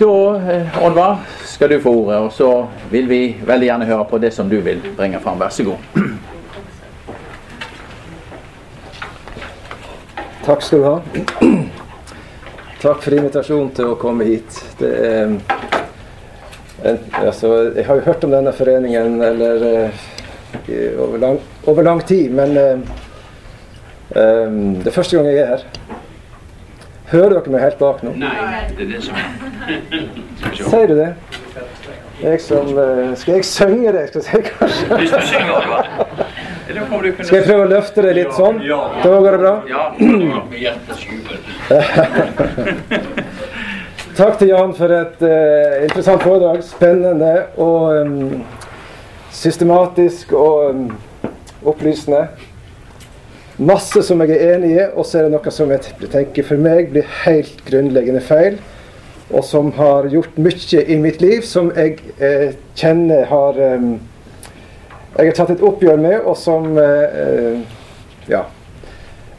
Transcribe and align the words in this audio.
Da, 0.00 0.36
eh, 0.50 0.84
Oddvar, 0.86 1.16
skal 1.44 1.68
du 1.68 1.80
få 1.80 1.90
ordet, 1.90 2.18
og 2.18 2.32
så 2.32 2.66
vil 2.90 3.08
vi 3.08 3.36
veldig 3.44 3.66
gjerne 3.66 3.84
høre 3.84 4.04
på 4.08 4.18
det 4.18 4.30
som 4.32 4.48
du 4.48 4.56
vil 4.64 4.80
bringe 4.96 5.18
fram. 5.20 5.36
Vær 5.36 5.52
så 5.52 5.64
god. 5.66 5.76
Takk 10.46 10.64
skal 10.64 10.78
du 10.80 10.84
ha. 10.88 10.94
Takk 12.84 13.04
for 13.04 13.12
invitasjonen 13.18 13.68
til 13.76 13.92
å 13.92 13.98
komme 14.00 14.24
hit. 14.24 14.56
Er 14.80 15.26
en, 15.26 15.36
altså, 17.20 17.52
jeg 17.76 17.84
har 17.84 18.00
jo 18.00 18.06
hørt 18.08 18.24
om 18.24 18.32
denne 18.32 18.56
foreningen 18.56 19.20
eller, 19.20 19.66
uh, 19.68 19.90
over, 20.96 21.18
lang, 21.26 21.36
over, 21.66 21.84
lang, 21.84 22.00
tid, 22.08 22.32
men 22.32 22.56
um, 24.16 24.80
det 24.80 24.88
er 24.88 24.96
første 24.96 25.20
gang 25.20 25.28
jeg 25.28 25.44
er 25.44 25.52
her. 25.58 25.68
Hører 27.10 27.32
dere 27.36 27.50
meg 27.50 27.60
helt 27.64 27.78
bak 27.80 28.02
nå? 28.06 28.10
Nei, 28.20 28.30
det 28.76 28.82
er 28.84 28.88
det 28.92 29.00
som 29.02 29.14
er. 29.18 29.24
Sier 30.54 30.86
du 30.86 30.94
det? 30.94 31.14
Jeg 32.20 32.40
som, 32.44 32.66
uh, 32.76 33.16
skal 33.16 33.34
jeg 33.38 33.44
synge 33.48 33.92
det? 33.96 34.02
Skal 34.10 34.20
jeg 34.20 34.26
si, 34.28 34.36
kanskje? 34.50 34.96
Hvis 35.00 35.10
du 35.10 35.20
synger, 35.30 35.60
hva? 35.70 35.80
Skal 37.24 37.36
jeg 37.38 37.46
prøve 37.48 37.62
å 37.64 37.70
løfte 37.70 37.98
det 38.04 38.12
litt 38.18 38.32
sånn? 38.36 38.56
Da 38.60 39.10
går 39.10 39.30
det 39.34 39.40
bra? 39.40 39.54
Ja. 39.70 39.82
Takk 44.20 44.34
til 44.38 44.48
Jan 44.52 44.74
for 44.76 44.88
et 44.92 45.16
uh, 45.24 45.80
interessant 45.86 46.22
foredrag. 46.22 46.62
Spennende 46.66 47.34
og 47.56 48.04
um, 48.04 48.44
systematisk 49.32 50.32
og 50.36 50.70
um, 50.74 50.90
opplysende. 51.64 52.28
Masse 53.60 54.00
som 54.06 54.22
jeg 54.24 54.38
er 54.38 54.54
enig 54.56 54.70
i, 54.72 54.84
og 54.94 55.04
så 55.04 55.18
er 55.20 55.26
det 55.26 55.34
noe 55.34 55.52
som 55.52 55.72
jeg 55.74 56.08
tenker 56.08 56.46
for 56.48 56.60
meg 56.60 56.94
blir 56.94 57.08
helt 57.26 57.58
grunnleggende 57.66 58.22
feil. 58.24 58.56
Og 59.30 59.44
som 59.46 59.68
har 59.76 60.08
gjort 60.10 60.38
mye 60.40 60.84
i 60.90 60.96
mitt 60.98 61.20
liv 61.22 61.44
som 61.46 61.68
jeg 61.76 61.98
eh, 62.18 62.54
kjenner 62.80 63.28
har 63.30 63.60
eh, 63.60 63.84
jeg 65.18 65.26
har 65.26 65.36
tatt 65.36 65.50
et 65.52 65.62
oppgjør 65.66 65.98
med, 66.00 66.16
og 66.22 66.36
som 66.38 66.78
eh, 66.78 67.58
ja, 68.30 68.44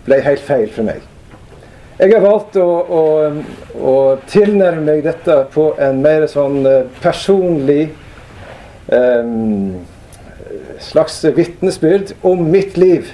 ble 0.05 0.19
helt 0.25 0.43
feil 0.43 0.67
for 0.73 0.85
meg. 0.85 0.99
Jeg 2.01 2.11
har 2.15 2.23
valgt 2.25 2.57
å, 2.59 2.67
å, 2.81 3.03
å 3.77 3.95
tilnærme 4.29 4.83
meg 4.87 5.03
dette 5.05 5.37
på 5.53 5.69
en 5.81 6.01
mer 6.03 6.27
sånn 6.29 6.59
eh, 6.67 6.83
personlig 7.01 7.87
eh, 8.91 9.33
slags 10.81 11.21
vitnesbyrd 11.37 12.15
om 12.27 12.45
mitt 12.51 12.77
liv 12.77 13.09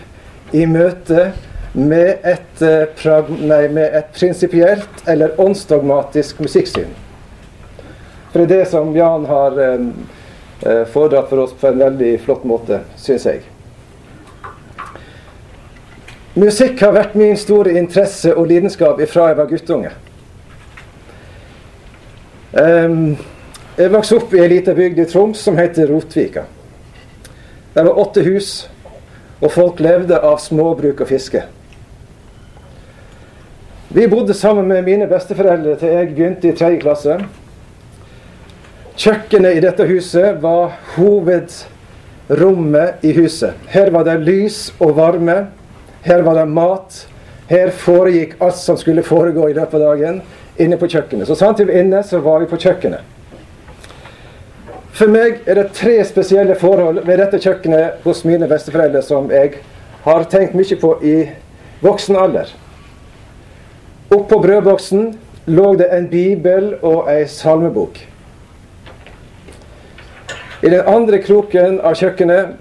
i 0.54 0.66
møte 0.70 1.32
med 1.74 2.24
et, 2.26 2.62
nei, 3.40 3.64
et 3.86 4.14
prinsipielt 4.16 5.04
eller 5.08 5.36
åndsdogmatisk 5.42 6.40
musikksyn. 6.46 6.94
For 8.32 8.44
det 8.44 8.46
er 8.46 8.54
det 8.54 8.70
som 8.72 8.96
Jan 8.96 9.28
har 9.30 9.60
Eh, 10.62 10.86
foredratt 10.86 11.30
for 11.30 11.38
oss 11.38 11.54
på 11.54 11.68
en 11.68 11.78
veldig 11.78 12.20
flott 12.22 12.44
måte, 12.44 12.80
syns 12.98 13.26
jeg. 13.30 13.44
Musikk 16.34 16.82
har 16.82 16.96
vært 16.96 17.14
min 17.18 17.38
store 17.38 17.76
interesse 17.78 18.34
og 18.34 18.50
lidenskap 18.50 19.02
ifra 19.02 19.32
jeg 19.32 19.38
var 19.38 19.50
guttunge. 19.52 19.94
jeg 23.78 23.92
vokste 23.94 24.16
opp 24.18 24.34
i 24.34 24.40
ei 24.42 24.48
lita 24.50 24.74
bygd 24.74 25.00
i 25.00 25.06
Troms 25.06 25.40
som 25.40 25.58
heter 25.58 25.88
Rotvika. 25.92 26.46
Det 27.74 27.84
var 27.86 28.00
åtte 28.00 28.24
hus, 28.26 28.70
og 29.42 29.52
folk 29.54 29.80
levde 29.84 30.20
av 30.20 30.40
småbruk 30.42 31.02
og 31.04 31.10
fiske. 31.10 31.44
Vi 33.90 34.08
bodde 34.12 34.34
sammen 34.36 34.68
med 34.68 34.84
mine 34.84 35.08
besteforeldre 35.08 35.78
til 35.80 35.88
jeg 35.94 36.08
begynte 36.12 36.50
i 36.50 36.56
tredje 36.58 36.80
klasse. 36.82 37.18
Kjøkkenet 38.98 39.56
i 39.56 39.62
dette 39.64 39.86
huset 39.88 40.42
var 40.44 40.74
hovedrommet 40.96 43.06
i 43.06 43.14
huset. 43.16 43.54
Her 43.72 43.92
var 43.96 44.04
det 44.08 44.26
lys 44.26 44.74
og 44.80 44.98
varme. 44.98 45.38
Her 46.04 46.22
var 46.26 46.36
det 46.42 46.48
mat. 46.52 47.08
Her 47.48 47.72
foregikk 47.72 48.36
alt 48.44 48.60
som 48.60 48.78
skulle 48.78 49.08
foregå 49.08 49.48
i 49.48 49.56
løpet 49.56 49.80
av 49.80 49.94
dagen, 49.94 50.22
inne 50.60 50.78
på 50.82 50.90
kjøkkenet. 50.92 51.28
Så 51.30 51.36
samtidig 51.40 51.80
inne, 51.80 52.04
så 52.04 52.20
var 52.20 52.44
vi 52.44 52.52
på 52.52 52.60
kjøkkenet. 52.60 53.17
For 54.98 55.12
meg 55.14 55.44
er 55.46 55.60
det 55.60 55.76
tre 55.78 56.00
spesielle 56.10 56.56
forhold 56.58 57.04
ved 57.06 57.20
dette 57.22 57.38
kjøkkenet 57.44 58.00
hos 58.02 58.24
mine 58.26 58.48
besteforeldre 58.50 59.04
som 59.06 59.28
jeg 59.30 59.60
har 60.08 60.24
tenkt 60.32 60.56
mye 60.58 60.78
på 60.82 60.94
i 61.06 61.18
voksen 61.84 62.18
alder. 62.18 62.50
Oppå 64.10 64.40
brødboksen 64.42 65.12
lå 65.54 65.68
det 65.78 65.92
en 65.94 66.08
bibel 66.10 66.72
og 66.82 67.12
ei 67.14 67.28
salmebok. 67.30 68.00
I 70.66 70.72
den 70.74 70.90
andre 70.90 71.20
kroken 71.22 71.78
av 71.86 71.94
kjøkkenet 72.00 72.56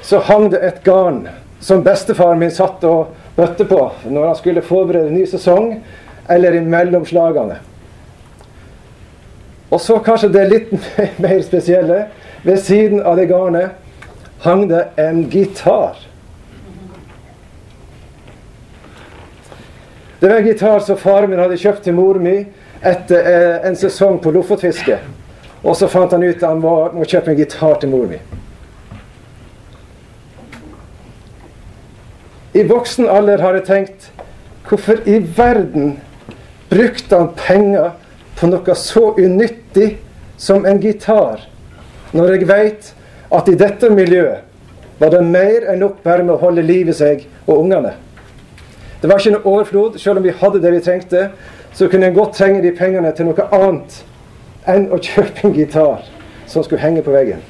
så 0.00 0.22
hang 0.30 0.48
det 0.54 0.62
et 0.64 0.80
garn 0.86 1.26
som 1.60 1.84
bestefaren 1.84 2.40
min 2.40 2.54
satt 2.54 2.80
og 2.88 3.12
bøtte 3.36 3.68
på 3.68 3.82
når 4.08 4.30
han 4.30 4.40
skulle 4.40 4.64
forberede 4.64 5.12
ny 5.12 5.26
sesong, 5.28 5.74
eller 6.30 6.56
i 6.56 6.64
mellomslagene. 6.64 7.60
Og 9.72 9.80
så 9.80 9.96
kanskje 10.04 10.28
det 10.32 10.48
litt 10.50 10.72
mer 11.24 11.40
spesielle. 11.44 12.06
Ved 12.42 12.58
siden 12.60 13.00
av 13.06 13.16
det 13.16 13.30
garnet 13.30 13.78
hang 14.42 14.66
det 14.68 14.88
en 15.00 15.22
gitar. 15.30 15.96
Det 20.20 20.28
var 20.28 20.36
en 20.36 20.46
gitar 20.46 20.80
som 20.80 20.98
faren 20.98 21.30
min 21.30 21.38
hadde 21.38 21.58
kjøpt 21.58 21.84
til 21.86 21.96
mor 21.96 22.18
mi 22.22 22.36
etter 22.82 23.28
eh, 23.30 23.56
en 23.66 23.78
sesong 23.78 24.20
på 24.22 24.30
lofotfiske. 24.34 24.98
Og 25.62 25.76
så 25.78 25.88
fant 25.90 26.12
han 26.12 26.22
ut 26.22 26.36
at 26.36 26.48
han 26.48 26.60
må, 26.62 27.06
kjøpe 27.06 27.32
en 27.32 27.38
gitar 27.38 27.78
til 27.80 27.90
mor 27.94 28.10
mi. 28.10 28.18
I 32.58 32.66
voksen 32.68 33.08
alder 33.08 33.40
har 33.40 33.56
jeg 33.56 33.66
tenkt 33.70 34.10
hvorfor 34.68 35.00
i 35.08 35.20
verden 35.38 35.96
brukte 36.70 37.18
han 37.18 37.30
penger 37.38 37.94
på 38.38 38.48
noe 38.50 38.74
så 38.78 39.12
unyttig 39.18 39.96
som 40.36 40.66
en 40.66 40.80
gitar, 40.82 41.44
når 42.12 42.34
jeg 42.34 42.48
veit 42.48 42.94
at 43.32 43.48
i 43.48 43.58
dette 43.58 43.90
miljøet 43.92 44.48
var 45.00 45.10
det 45.14 45.22
mer 45.24 45.64
enn 45.72 45.80
nok 45.82 46.02
bare 46.04 46.22
med 46.22 46.36
å 46.36 46.42
holde 46.42 46.62
liv 46.62 46.90
i 46.90 46.94
seg 46.94 47.24
og 47.46 47.64
ungene. 47.64 47.94
Det 49.02 49.10
var 49.10 49.18
ikke 49.18 49.32
noe 49.34 49.50
overflod. 49.50 49.96
Selv 49.98 50.20
om 50.20 50.26
vi 50.26 50.34
hadde 50.38 50.60
det 50.62 50.70
vi 50.76 50.82
trengte, 50.84 51.22
så 51.74 51.88
kunne 51.90 52.06
en 52.06 52.14
godt 52.14 52.36
trenge 52.38 52.60
de 52.62 52.70
pengene 52.76 53.10
til 53.16 53.26
noe 53.26 53.48
annet 53.56 53.96
enn 54.70 54.86
å 54.94 55.00
kjøpe 55.02 55.48
en 55.48 55.56
gitar 55.56 56.04
som 56.46 56.62
skulle 56.62 56.82
henge 56.84 57.02
på 57.02 57.14
veggen. 57.14 57.42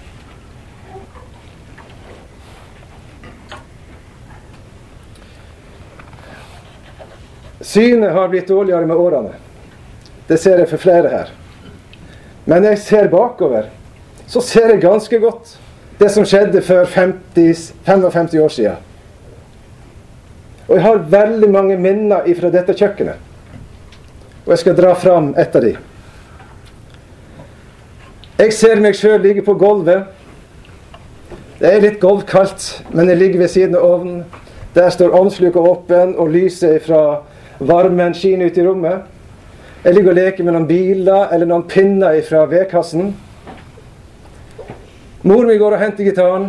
Synet 7.61 8.13
har 8.17 8.33
blitt 8.33 8.49
dårligere 8.49 8.89
med 8.89 8.97
årene. 8.97 9.37
Det 10.33 10.39
ser 10.41 10.63
jeg 10.63 10.69
for 10.71 10.81
flere 10.81 11.11
her. 11.13 11.33
Men 12.47 12.63
når 12.63 12.73
jeg 12.73 12.79
ser 12.87 13.09
bakover, 13.13 13.67
så 14.27 14.41
ser 14.41 14.71
jeg 14.73 14.81
ganske 14.81 15.19
godt 15.21 15.59
det 16.01 16.09
som 16.11 16.25
skjedde 16.25 16.63
for 16.65 16.89
50, 16.89 17.75
55 17.85 18.35
år 18.41 18.49
siden. 18.49 18.89
Og 20.69 20.75
jeg 20.79 20.83
har 20.87 21.05
veldig 21.13 21.51
mange 21.53 21.77
minner 21.77 22.25
fra 22.41 22.51
dette 22.55 22.73
kjøkkenet. 22.73 23.21
Og 24.47 24.55
jeg 24.55 24.63
skal 24.65 24.79
dra 24.79 24.95
fram 24.97 25.35
et 25.37 25.57
av 25.57 25.67
de. 25.67 25.77
Jeg 28.41 28.57
ser 28.57 28.81
meg 28.81 28.97
sjøl 28.97 29.21
ligge 29.21 29.45
på 29.45 29.59
gulvet. 29.61 30.09
Det 31.61 31.69
er 31.69 31.85
litt 31.85 32.01
gulvkaldt, 32.01 32.87
men 32.91 33.13
jeg 33.13 33.21
ligger 33.21 33.45
ved 33.45 33.53
siden 33.53 33.77
av 33.77 33.85
ovnen. 33.85 34.23
Der 34.75 34.89
står 34.91 35.13
ovnsluka 35.13 35.61
åpen, 35.61 36.17
og 36.17 36.33
lyset 36.33 36.81
fra 36.89 37.21
varmen 37.61 38.17
skinner 38.17 38.49
ut 38.49 38.59
i 38.59 38.65
rommet. 38.65 39.13
Jeg 39.85 39.95
ligger 39.95 40.13
og 40.13 40.15
leker 40.15 40.47
med 40.47 40.55
noen 40.55 40.67
biler 40.69 41.33
eller 41.35 41.49
noen 41.51 41.65
pinner 41.67 42.21
fra 42.23 42.45
vedkassen. 42.47 43.09
Mor 45.27 45.49
mi 45.49 45.57
går 45.59 45.75
og 45.75 45.83
henter 45.83 46.07
gitaren, 46.07 46.45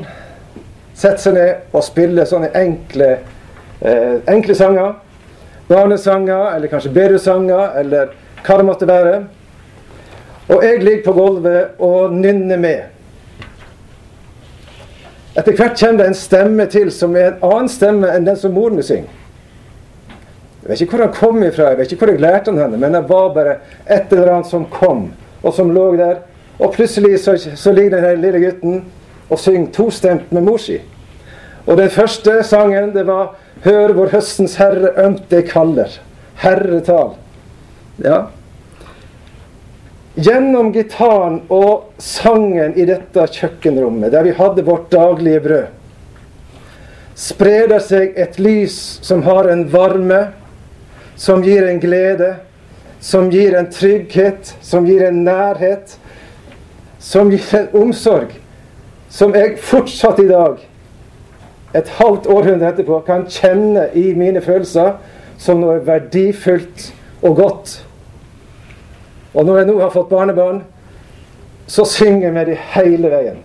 setter 0.93 1.21
seg 1.23 1.33
ned 1.39 1.73
og 1.73 1.81
spiller 1.81 2.29
sånne 2.29 2.51
enkle, 2.59 3.07
eh, 3.81 4.19
enkle 4.29 4.57
sanger. 4.57 4.93
Barnesanger, 5.65 6.53
eller 6.55 6.69
kanskje 6.69 6.93
bedresanger, 6.93 7.73
eller 7.81 8.13
hva 8.45 8.57
det 8.59 8.67
måtte 8.69 8.87
være. 8.87 9.15
Og 10.49 10.63
jeg 10.63 10.83
ligger 10.83 11.03
på 11.05 11.17
gulvet 11.17 11.81
og 11.81 12.13
nynner 12.13 12.57
med. 12.57 12.83
Etter 15.33 15.57
hvert 15.57 15.79
kommer 15.79 16.03
det 16.03 16.07
en 16.11 16.21
stemme 16.21 16.69
til 16.69 16.91
som 16.91 17.15
er 17.15 17.31
en 17.31 17.49
annen 17.49 17.69
stemme 17.69 18.13
enn 18.13 18.29
den 18.29 18.37
som 18.37 18.53
moren 18.53 18.77
min 18.77 18.85
synger. 18.85 19.22
Jeg 20.63 20.69
vet 20.69 20.81
ikke 20.81 20.95
hvor 20.95 21.05
han 21.05 21.15
kom 21.15 21.43
ifra, 21.43 21.69
jeg 21.73 21.77
vet 21.77 21.91
ikke 21.91 22.05
hvor 22.05 22.13
jeg 22.13 22.23
lærte 22.23 22.51
han 22.51 22.61
henne, 22.61 22.79
men 22.79 22.95
det 22.95 23.03
var 23.09 23.33
bare 23.35 23.55
et 23.91 24.13
eller 24.15 24.31
annet 24.31 24.47
som 24.47 24.65
kom, 24.71 25.09
og 25.43 25.53
som 25.53 25.71
lå 25.75 25.89
der. 25.99 26.21
Og 26.59 26.71
plutselig 26.71 27.19
så, 27.19 27.35
så 27.37 27.71
ligger 27.75 27.99
den 27.99 28.21
lille 28.23 28.39
gutten 28.45 28.83
og 29.29 29.39
synger 29.39 29.73
tostemt 29.75 30.31
med 30.31 30.45
mor 30.45 30.61
si. 30.61 30.77
Og 31.65 31.77
den 31.77 31.89
første 31.89 32.43
sangen, 32.43 32.93
det 32.95 33.07
var 33.07 33.35
'Hør 33.63 33.93
hvor 33.93 34.07
høstens 34.11 34.55
herre 34.55 34.91
ømt 35.05 35.29
deg 35.31 35.47
kaller'. 35.47 35.99
Herretal. 36.35 37.15
Ja, 38.03 38.21
Gjennom 40.13 40.69
gitaren 40.73 41.39
og 41.49 41.93
sangen 41.97 42.75
i 42.77 42.85
dette 42.85 43.23
kjøkkenrommet, 43.33 44.11
der 44.13 44.27
vi 44.27 44.35
hadde 44.37 44.65
vårt 44.65 44.91
daglige 44.93 45.39
brød, 45.41 45.71
sprer 47.17 47.71
det 47.71 47.79
seg 47.81 48.19
et 48.21 48.37
lys 48.37 48.75
som 49.01 49.23
har 49.25 49.49
en 49.49 49.63
varme, 49.73 50.19
som 51.15 51.43
gir 51.43 51.67
en 51.67 51.79
glede, 51.79 52.35
som 52.99 53.29
gir 53.31 53.57
en 53.57 53.71
trygghet, 53.71 54.55
som 54.61 54.85
gir 54.85 55.03
en 55.07 55.23
nærhet, 55.23 55.97
som 56.99 57.31
gir 57.31 57.55
en 57.57 57.67
omsorg, 57.81 58.31
som 59.09 59.35
jeg 59.35 59.57
fortsatt 59.59 60.19
i 60.23 60.27
dag, 60.29 60.61
et 61.73 61.89
halvt 61.97 62.27
århundre 62.29 62.69
etterpå, 62.69 62.99
kan 63.05 63.25
kjenne 63.29 63.89
i 63.97 64.13
mine 64.17 64.41
følelser 64.41 64.93
som 65.41 65.59
noe 65.61 65.79
verdifullt 65.85 66.91
og 67.21 67.35
godt. 67.35 67.73
Og 69.33 69.45
når 69.45 69.57
jeg 69.57 69.69
nå 69.69 69.79
har 69.81 69.93
fått 69.93 70.11
barnebarn, 70.11 70.61
så 71.67 71.85
synger 71.85 72.27
jeg 72.27 72.33
med 72.33 72.51
dem 72.51 72.61
hele 72.75 73.09
veien. 73.09 73.41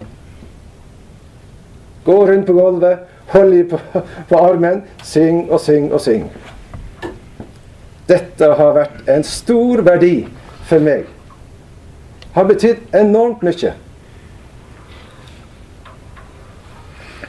Gå 2.04 2.18
rundt 2.28 2.46
på 2.46 2.52
gulvet, 2.56 2.98
hold 3.32 3.52
dem 3.52 3.68
på, 3.68 4.02
på 4.28 4.38
armen, 4.38 4.84
syng 5.04 5.48
og 5.50 5.60
syng 5.60 5.90
og 5.92 6.00
syng. 6.00 6.28
Dette 8.08 8.52
har 8.60 8.72
vært 8.76 9.08
en 9.08 9.24
stor 9.26 9.82
verdi 9.84 10.26
for 10.68 10.80
meg. 10.80 11.04
Har 12.34 12.48
betydd 12.48 12.96
enormt 12.96 13.42
mye. 13.44 13.74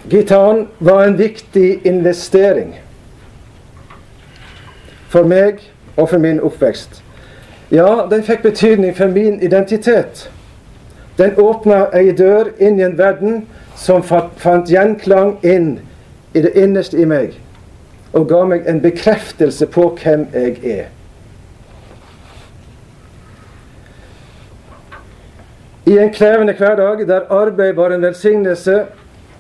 Gitaren 0.10 0.68
var 0.80 1.04
en 1.04 1.18
viktig 1.20 1.86
investering 1.86 2.74
for 5.10 5.28
meg 5.28 5.62
og 5.98 6.10
for 6.10 6.18
min 6.18 6.42
oppvekst. 6.42 7.02
Ja, 7.72 8.08
den 8.10 8.24
fikk 8.24 8.42
betydning 8.42 8.96
for 8.98 9.08
min 9.08 9.42
identitet. 9.42 10.30
Den 11.18 11.36
åpna 11.38 11.90
ei 11.94 12.14
dør 12.18 12.54
inn 12.58 12.80
i 12.80 12.86
en 12.88 12.98
verden 12.98 13.44
som 13.78 14.04
fant 14.04 14.70
gjenklang 14.72 15.36
inn 15.44 15.80
i 16.34 16.42
det 16.42 16.56
innerste 16.58 16.98
i 16.98 17.06
meg, 17.06 17.36
og 18.14 18.30
ga 18.30 18.44
meg 18.46 18.68
en 18.68 18.82
bekreftelse 18.82 19.68
på 19.70 19.90
hvem 20.02 20.26
jeg 20.34 20.56
er. 20.64 20.88
I 25.90 25.98
en 25.98 26.14
krevende 26.14 26.54
hverdag 26.54 27.06
der 27.08 27.30
arbeid 27.34 27.74
var 27.74 27.94
en 27.94 28.02
velsignelse, 28.02 28.84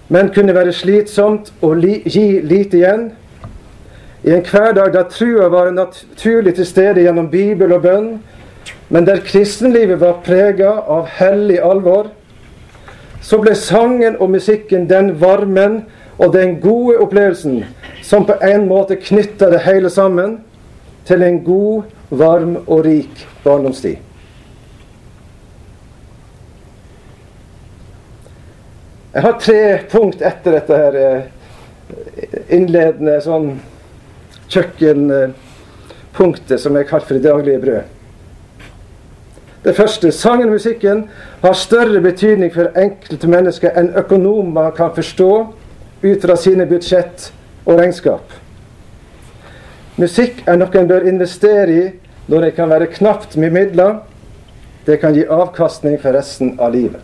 men 0.09 0.31
kunne 0.33 0.55
være 0.55 0.73
slitsomt 0.73 1.53
og 1.61 1.75
li 1.77 1.99
gi 2.05 2.41
lite 2.41 2.77
igjen, 2.77 3.11
i 4.23 4.33
en 4.35 4.43
hverdag 4.43 4.93
der 4.93 5.03
trua 5.11 5.47
var 5.47 5.69
naturlig 5.71 6.55
til 6.55 6.65
stede 6.65 7.05
gjennom 7.05 7.29
Bibel 7.31 7.71
og 7.73 7.81
bønn, 7.85 8.09
men 8.89 9.05
der 9.07 9.21
kristenlivet 9.23 10.01
var 10.01 10.19
prega 10.25 10.73
av 10.89 11.05
hellig 11.19 11.59
alvor, 11.63 12.09
så 13.21 13.37
ble 13.39 13.53
sangen 13.55 14.17
og 14.19 14.31
musikken 14.33 14.89
den 14.89 15.13
varmen 15.21 15.83
og 16.19 16.33
den 16.33 16.61
gode 16.61 16.97
opplevelsen 16.99 17.65
som 18.03 18.25
på 18.27 18.33
en 18.43 18.67
måte 18.67 18.95
knytta 18.99 19.49
det 19.53 19.59
hele 19.63 19.89
sammen 19.89 20.39
til 21.07 21.23
en 21.23 21.43
god, 21.43 21.83
varm 22.09 22.55
og 22.67 22.85
rik 22.85 23.27
barndomstid. 23.43 23.95
Jeg 29.13 29.21
har 29.21 29.39
tre 29.41 29.79
punkt 29.89 30.21
etter 30.21 30.51
dette 30.53 30.77
her 30.77 30.95
eh, 30.99 31.21
innledende 32.53 33.21
sånn 33.25 33.59
kjøkkenpunktet 34.49 36.61
som 36.61 36.75
jeg 36.77 36.87
kaller 36.89 37.05
for 37.07 37.13
det 37.17 37.23
daglige 37.25 37.59
brød. 37.63 37.81
Det 39.63 39.75
første, 39.75 40.11
sangen 40.15 40.47
og 40.47 40.53
musikken 40.55 41.01
har 41.41 41.53
større 41.57 41.99
betydning 42.01 42.53
for 42.53 42.69
enkelte 42.79 43.27
mennesker 43.27 43.75
enn 43.79 43.89
økonomer 43.99 44.71
kan 44.77 44.93
forstå 44.95 45.31
ut 46.01 46.21
fra 46.21 46.35
sine 46.37 46.65
budsjett 46.65 47.31
og 47.65 47.79
regnskap. 47.79 48.35
Musikk 49.99 50.45
er 50.47 50.59
noe 50.59 50.79
en 50.79 50.87
bør 50.87 51.07
investere 51.09 51.75
i 51.75 51.85
når 52.29 52.45
det 52.45 52.55
kan 52.55 52.69
være 52.71 52.87
knapt 52.93 53.35
med 53.35 53.51
midler. 53.51 53.99
Det 54.85 54.99
kan 55.01 55.13
gi 55.13 55.25
avkastning 55.27 55.97
for 56.01 56.15
resten 56.15 56.55
av 56.59 56.71
livet. 56.73 57.01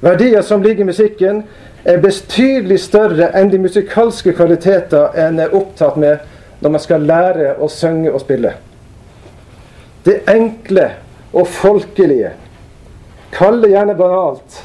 Verdier 0.00 0.42
som 0.42 0.62
ligger 0.62 0.86
i 0.86 0.92
musikken, 0.92 1.42
er 1.84 2.00
betydelig 2.02 2.78
større 2.82 3.30
enn 3.38 3.50
de 3.50 3.58
musikalske 3.62 4.32
kvaliteter 4.36 5.14
en 5.18 5.38
er 5.42 5.54
opptatt 5.54 5.96
med 5.98 6.24
når 6.60 6.74
man 6.74 6.82
skal 6.82 7.06
lære 7.06 7.54
å 7.62 7.68
synge 7.70 8.12
og 8.12 8.22
spille. 8.22 8.54
Det 10.06 10.22
enkle 10.30 10.88
og 11.32 11.46
folkelige, 11.52 12.32
kall 13.34 13.60
det 13.62 13.72
gjerne 13.74 13.96
banalt 13.98 14.62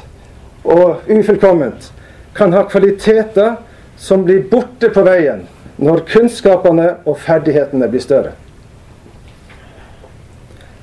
og 0.64 1.10
ufullkomment, 1.10 1.90
kan 2.34 2.52
ha 2.52 2.64
kvaliteter 2.68 3.56
som 3.96 4.24
blir 4.24 4.42
borte 4.50 4.90
på 4.90 5.02
veien 5.06 5.44
når 5.76 6.04
kunnskapene 6.08 6.88
og 7.04 7.18
ferdighetene 7.22 7.88
blir 7.90 8.02
større. 8.02 8.32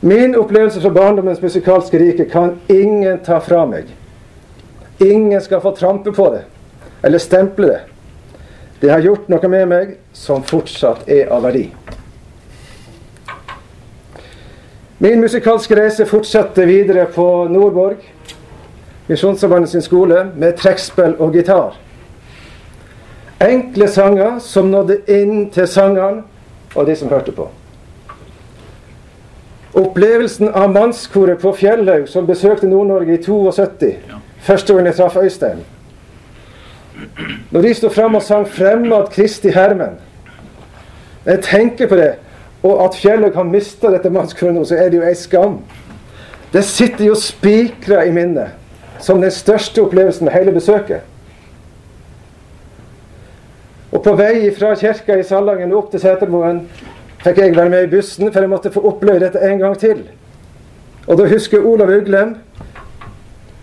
Min 0.02 0.36
opplevelse 0.36 0.82
fra 0.82 0.90
barndommens 0.90 1.42
musikalske 1.42 2.00
rike 2.00 2.26
kan 2.26 2.56
ingen 2.68 3.20
ta 3.26 3.40
fra 3.40 3.66
meg. 3.70 3.92
Ingen 4.98 5.42
skal 5.42 5.62
få 5.62 5.76
trampe 5.78 6.12
på 6.12 6.30
det 6.34 6.44
eller 7.02 7.22
stemple 7.22 7.68
det. 7.68 7.80
Det 8.82 8.90
har 8.90 9.04
gjort 9.06 9.28
noe 9.30 9.50
med 9.50 9.68
meg 9.70 9.92
som 10.18 10.42
fortsatt 10.44 11.10
er 11.10 11.30
av 11.30 11.44
verdi. 11.46 11.68
Min 15.02 15.22
musikalske 15.22 15.78
reise 15.78 16.06
fortsetter 16.06 16.66
videre 16.70 17.08
på 17.10 17.26
Nordborg, 17.50 18.02
Misjonssambandet 19.12 19.70
sin 19.70 19.82
skole, 19.82 20.28
med 20.36 20.54
trekkspill 20.58 21.18
og 21.20 21.34
gitar. 21.36 21.76
Enkle 23.44 23.88
sanger 23.88 24.38
som 24.40 24.70
nådde 24.72 25.02
inn 25.12 25.50
til 25.52 25.68
sangene 25.68 26.22
og 26.76 26.88
de 26.88 26.96
som 26.96 27.10
hørte 27.12 27.34
på. 27.36 27.50
Opplevelsen 29.82 30.54
av 30.56 30.72
mannskoret 30.72 31.42
på 31.44 31.52
Fjellhaug, 31.60 32.08
som 32.08 32.28
besøkte 32.28 32.70
Nord-Norge 32.72 33.18
i 33.18 33.24
72, 33.24 33.90
første 34.48 34.78
gang 34.78 34.88
jeg 34.88 34.96
traff 34.96 35.20
Øystein. 35.20 35.60
Når 37.52 37.68
de 37.68 37.74
sto 37.74 37.90
fram 37.90 38.16
og 38.16 38.24
sang 38.24 38.48
'Fremad 38.48 39.12
Kristi 39.12 39.50
Hermen' 39.50 40.00
Jeg 41.26 41.44
tenker 41.44 41.88
på 41.88 41.96
det, 41.96 42.14
og 42.64 42.86
at 42.86 42.96
Fjellhaug 42.96 43.36
har 43.36 43.44
mista 43.44 43.92
dette 43.92 44.10
mannskoret 44.10 44.54
nå, 44.54 44.64
så 44.66 44.76
er 44.76 44.90
det 44.90 44.98
jo 44.98 45.04
ei 45.04 45.16
skam. 45.16 45.60
Det 46.54 46.64
sitter 46.64 47.06
jo 47.06 47.16
spikra 47.16 48.04
i 48.06 48.12
minnet 48.12 48.61
som 49.02 49.22
den 49.22 49.32
største 49.34 49.82
opplevelsen 49.82 50.28
med 50.28 50.34
hele 50.34 50.54
besøket. 50.56 51.02
Og 53.92 54.04
på 54.04 54.14
vei 54.16 54.48
fra 54.56 54.72
kirka 54.80 55.18
i 55.20 55.26
Salangen 55.28 55.74
opp 55.76 55.92
til 55.92 56.00
Setermoen 56.04 56.64
fikk 57.22 57.42
jeg 57.42 57.56
være 57.58 57.70
med 57.70 57.88
i 57.88 57.92
bussen, 57.92 58.32
for 58.32 58.42
jeg 58.42 58.50
måtte 58.50 58.72
få 58.74 58.84
oppleve 58.88 59.26
dette 59.26 59.42
en 59.46 59.60
gang 59.60 59.76
til. 59.78 60.06
Og 61.08 61.18
da 61.18 61.28
husker 61.28 61.66
Olav 61.66 61.92
Uglem 61.92 62.38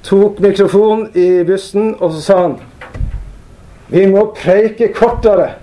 tok 0.04 0.40
mikrofonen 0.44 1.08
i 1.18 1.44
bussen, 1.48 1.94
og 1.98 2.12
så 2.12 2.20
sa 2.20 2.36
han 2.42 2.58
Vi 3.88 4.04
må 4.06 4.26
preike 4.36 4.90
kortere. 4.92 5.54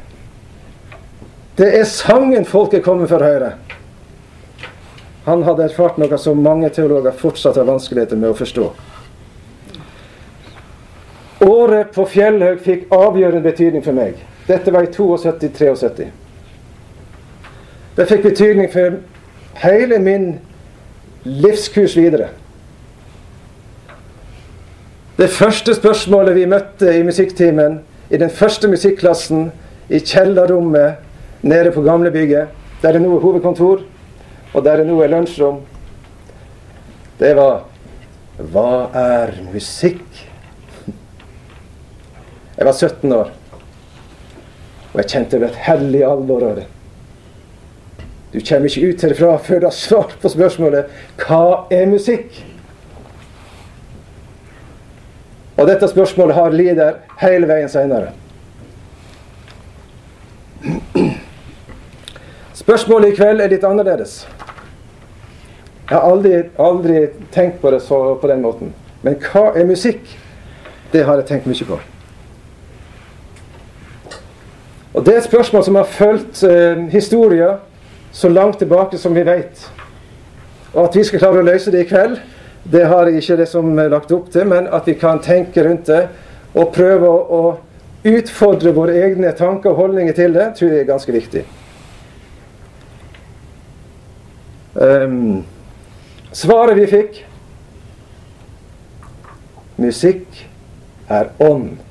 Det 1.57 1.67
er 1.77 1.85
sangen 1.85 2.45
folket 2.45 2.83
kommer 2.83 3.07
for 3.07 3.21
å 3.21 3.29
høre. 3.29 3.51
Han 5.25 5.45
hadde 5.45 5.69
erfart 5.69 5.97
noe 6.01 6.17
som 6.21 6.41
mange 6.41 6.69
teologer 6.73 7.13
fortsatt 7.17 7.57
har 7.57 7.69
vanskeligheter 7.69 8.17
med 8.17 8.33
å 8.33 8.37
forstå. 8.37 8.65
Året 11.45 11.91
på 11.93 12.05
Fjellhaug 12.09 12.61
fikk 12.65 12.87
avgjørende 12.93 13.43
betydning 13.45 13.83
for 13.85 13.93
meg. 13.93 14.17
Dette 14.47 14.73
var 14.73 14.85
i 14.85 14.89
72-73. 14.93 16.07
Det 17.95 18.07
fikk 18.09 18.25
betydning 18.25 18.71
for 18.73 18.97
hele 19.61 19.99
min 20.01 20.25
livskurs 21.25 21.95
videre. 21.97 22.31
Det 25.15 25.29
første 25.31 25.75
spørsmålet 25.77 26.35
vi 26.35 26.49
møtte 26.49 26.91
i 26.91 27.03
musikktimen, 27.05 27.79
i 28.09 28.17
den 28.17 28.29
første 28.29 28.67
musikklassen 28.67 29.47
i 29.89 30.01
kjellerrommet 30.01 31.45
nede 31.45 31.71
på 31.71 31.85
gamlebygget, 31.85 32.49
der 32.81 32.91
det 32.91 33.01
nå 33.01 33.15
er 33.15 33.23
hovedkontor, 33.23 33.85
og 34.53 34.65
der 34.65 34.81
det 34.81 34.87
nå 34.89 34.99
er 35.01 35.13
lunsjrom, 35.13 35.61
det 37.19 37.35
var 37.37 37.63
Hva 38.35 38.89
er 38.91 39.29
musikk? 39.53 40.03
Jeg 42.55 42.65
var 42.65 42.73
17 42.73 43.13
år, 43.13 43.31
og 44.93 44.99
jeg 45.01 45.09
kjente 45.11 45.41
et 45.43 45.61
hellig 45.65 46.03
alvor 46.07 46.45
av 46.47 46.59
det. 46.61 46.67
Du 48.35 48.41
kommer 48.43 48.67
ikke 48.67 48.91
ut 48.91 49.03
herfra 49.05 49.37
før 49.39 49.61
du 49.61 49.65
har 49.69 49.75
svart 49.75 50.15
på 50.19 50.27
spørsmålet 50.27 50.91
Hva 51.23 51.67
er 51.71 51.85
musikk? 51.87 52.41
Og 55.55 55.69
dette 55.69 55.87
spørsmålet 55.87 56.35
har 56.35 56.55
lider 56.55 56.97
hele 57.21 57.47
veien 57.47 57.71
seinere. 57.71 58.11
Spørsmålet 62.55 63.13
i 63.13 63.15
kveld 63.15 63.43
er 63.43 63.51
litt 63.51 63.63
annerledes. 63.63 64.25
Jeg 65.85 65.93
har 65.93 66.07
aldri, 66.09 66.37
aldri 66.59 67.01
tenkt 67.31 67.61
på 67.61 67.71
det 67.71 67.83
så, 67.85 67.99
på 68.19 68.27
den 68.31 68.43
måten. 68.43 68.71
Men 69.05 69.19
hva 69.21 69.51
er 69.55 69.67
musikk? 69.69 70.07
Det 70.91 71.05
har 71.05 71.21
jeg 71.21 71.29
tenkt 71.29 71.47
mye 71.47 71.67
på. 71.69 71.79
Og 74.95 75.03
Det 75.03 75.13
er 75.13 75.17
et 75.17 75.27
spørsmål 75.27 75.63
som 75.63 75.75
har 75.75 75.89
fulgt 75.91 76.43
eh, 76.43 76.85
historien 76.89 77.57
så 78.15 78.29
langt 78.29 78.57
tilbake 78.57 78.97
som 78.97 79.15
vi 79.15 79.25
vet. 79.27 79.71
Og 80.73 80.85
at 80.85 80.95
vi 80.95 81.03
skal 81.03 81.19
klare 81.19 81.41
å 81.41 81.47
løse 81.47 81.71
det 81.71 81.81
i 81.83 81.89
kveld, 81.89 82.15
det 82.71 82.85
har 82.87 83.09
jeg 83.09 83.19
ikke 83.19 83.37
det 83.41 83.47
som 83.51 83.75
er 83.79 83.91
lagt 83.91 84.13
opp 84.15 84.29
til, 84.31 84.47
men 84.47 84.69
at 84.71 84.87
vi 84.87 84.95
kan 84.99 85.19
tenke 85.19 85.65
rundt 85.67 85.91
det 85.91 86.05
og 86.55 86.71
prøve 86.73 87.09
å, 87.11 87.19
å 87.27 88.07
utfordre 88.07 88.71
våre 88.71 88.95
egne 89.03 89.33
tanker 89.35 89.73
og 89.73 89.81
holdninger 89.83 90.15
til 90.15 90.33
det, 90.33 90.47
tror 90.55 90.71
jeg 90.71 90.85
er 90.85 90.87
ganske 90.87 91.15
viktig. 91.15 91.43
Um, 94.75 95.43
svaret 96.35 96.75
vi 96.79 96.87
fikk 96.91 97.21
Musikk 99.79 100.45
er 101.11 101.33
ånd. 101.43 101.81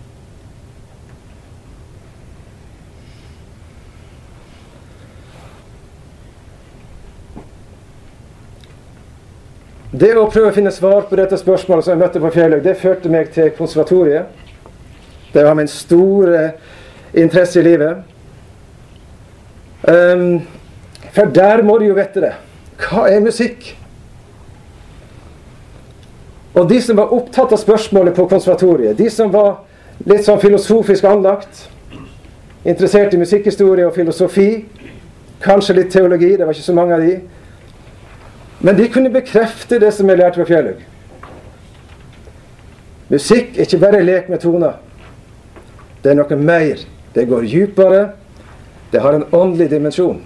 Det 9.94 10.10
å 10.18 10.24
prøve 10.26 10.50
å 10.50 10.54
finne 10.54 10.72
svar 10.74 11.04
på 11.06 11.14
dette 11.14 11.36
spørsmålet 11.38 11.86
som 11.86 11.92
jeg 11.92 12.00
møtte 12.00 12.18
på 12.18 12.30
Fjellhaug, 12.34 12.64
det 12.64 12.72
førte 12.80 13.10
meg 13.12 13.28
til 13.30 13.52
konservatoriet. 13.54 14.26
Det 15.30 15.44
var 15.46 15.54
min 15.54 15.70
store 15.70 16.40
interesse 17.14 17.60
i 17.60 17.62
livet. 17.62 18.00
Um, 19.86 20.40
for 21.14 21.30
der 21.30 21.62
må 21.62 21.76
du 21.78 21.86
jo 21.86 21.94
vite 21.94 22.24
det. 22.24 22.32
Hva 22.80 23.04
er 23.06 23.22
musikk? 23.22 23.68
Og 26.58 26.66
de 26.70 26.80
som 26.82 26.98
var 26.98 27.14
opptatt 27.14 27.54
av 27.54 27.62
spørsmålet 27.62 28.18
på 28.18 28.26
konservatoriet, 28.30 28.98
de 28.98 29.06
som 29.10 29.30
var 29.30 29.60
litt 30.10 30.26
sånn 30.26 30.42
filosofisk 30.42 31.06
anlagt, 31.06 31.68
interessert 32.66 33.14
i 33.14 33.22
musikkhistorie 33.22 33.86
og 33.86 33.94
filosofi, 33.94 34.64
kanskje 35.44 35.78
litt 35.78 35.94
teologi, 35.94 36.34
det 36.34 36.48
var 36.48 36.56
ikke 36.56 36.66
så 36.66 36.74
mange 36.74 36.98
av 36.98 37.06
de, 37.06 37.43
men 38.61 38.76
de 38.76 38.88
kunne 38.88 39.12
bekrefte 39.12 39.78
det 39.80 39.92
som 39.94 40.08
jeg 40.08 40.18
lærte 40.18 40.40
på 40.40 40.49
Fjellhaug. 40.49 40.82
Musikk 43.12 43.58
er 43.58 43.66
ikke 43.66 43.80
bare 43.82 44.02
lek 44.04 44.28
med 44.32 44.40
toner. 44.42 44.78
Det 46.02 46.12
er 46.12 46.18
noe 46.18 46.37
mer. 46.37 46.80
Det 47.14 47.26
går 47.28 47.46
dypere. 47.49 48.04
Det 48.92 49.02
har 49.02 49.16
en 49.16 49.26
åndelig 49.32 49.70
dimensjon. 49.70 50.23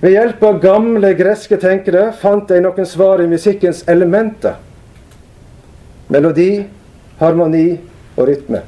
Ved 0.00 0.14
hjelp 0.14 0.42
av 0.46 0.60
gamle 0.62 1.10
greske 1.18 1.58
tenkere 1.58 2.12
fant 2.20 2.50
jeg 2.50 2.62
noen 2.62 2.86
svar 2.86 3.18
i 3.22 3.26
musikkens 3.30 3.82
elementer. 3.90 4.60
Melodi, 6.08 6.66
harmoni 7.18 7.80
og 8.14 8.28
rytme. 8.30 8.62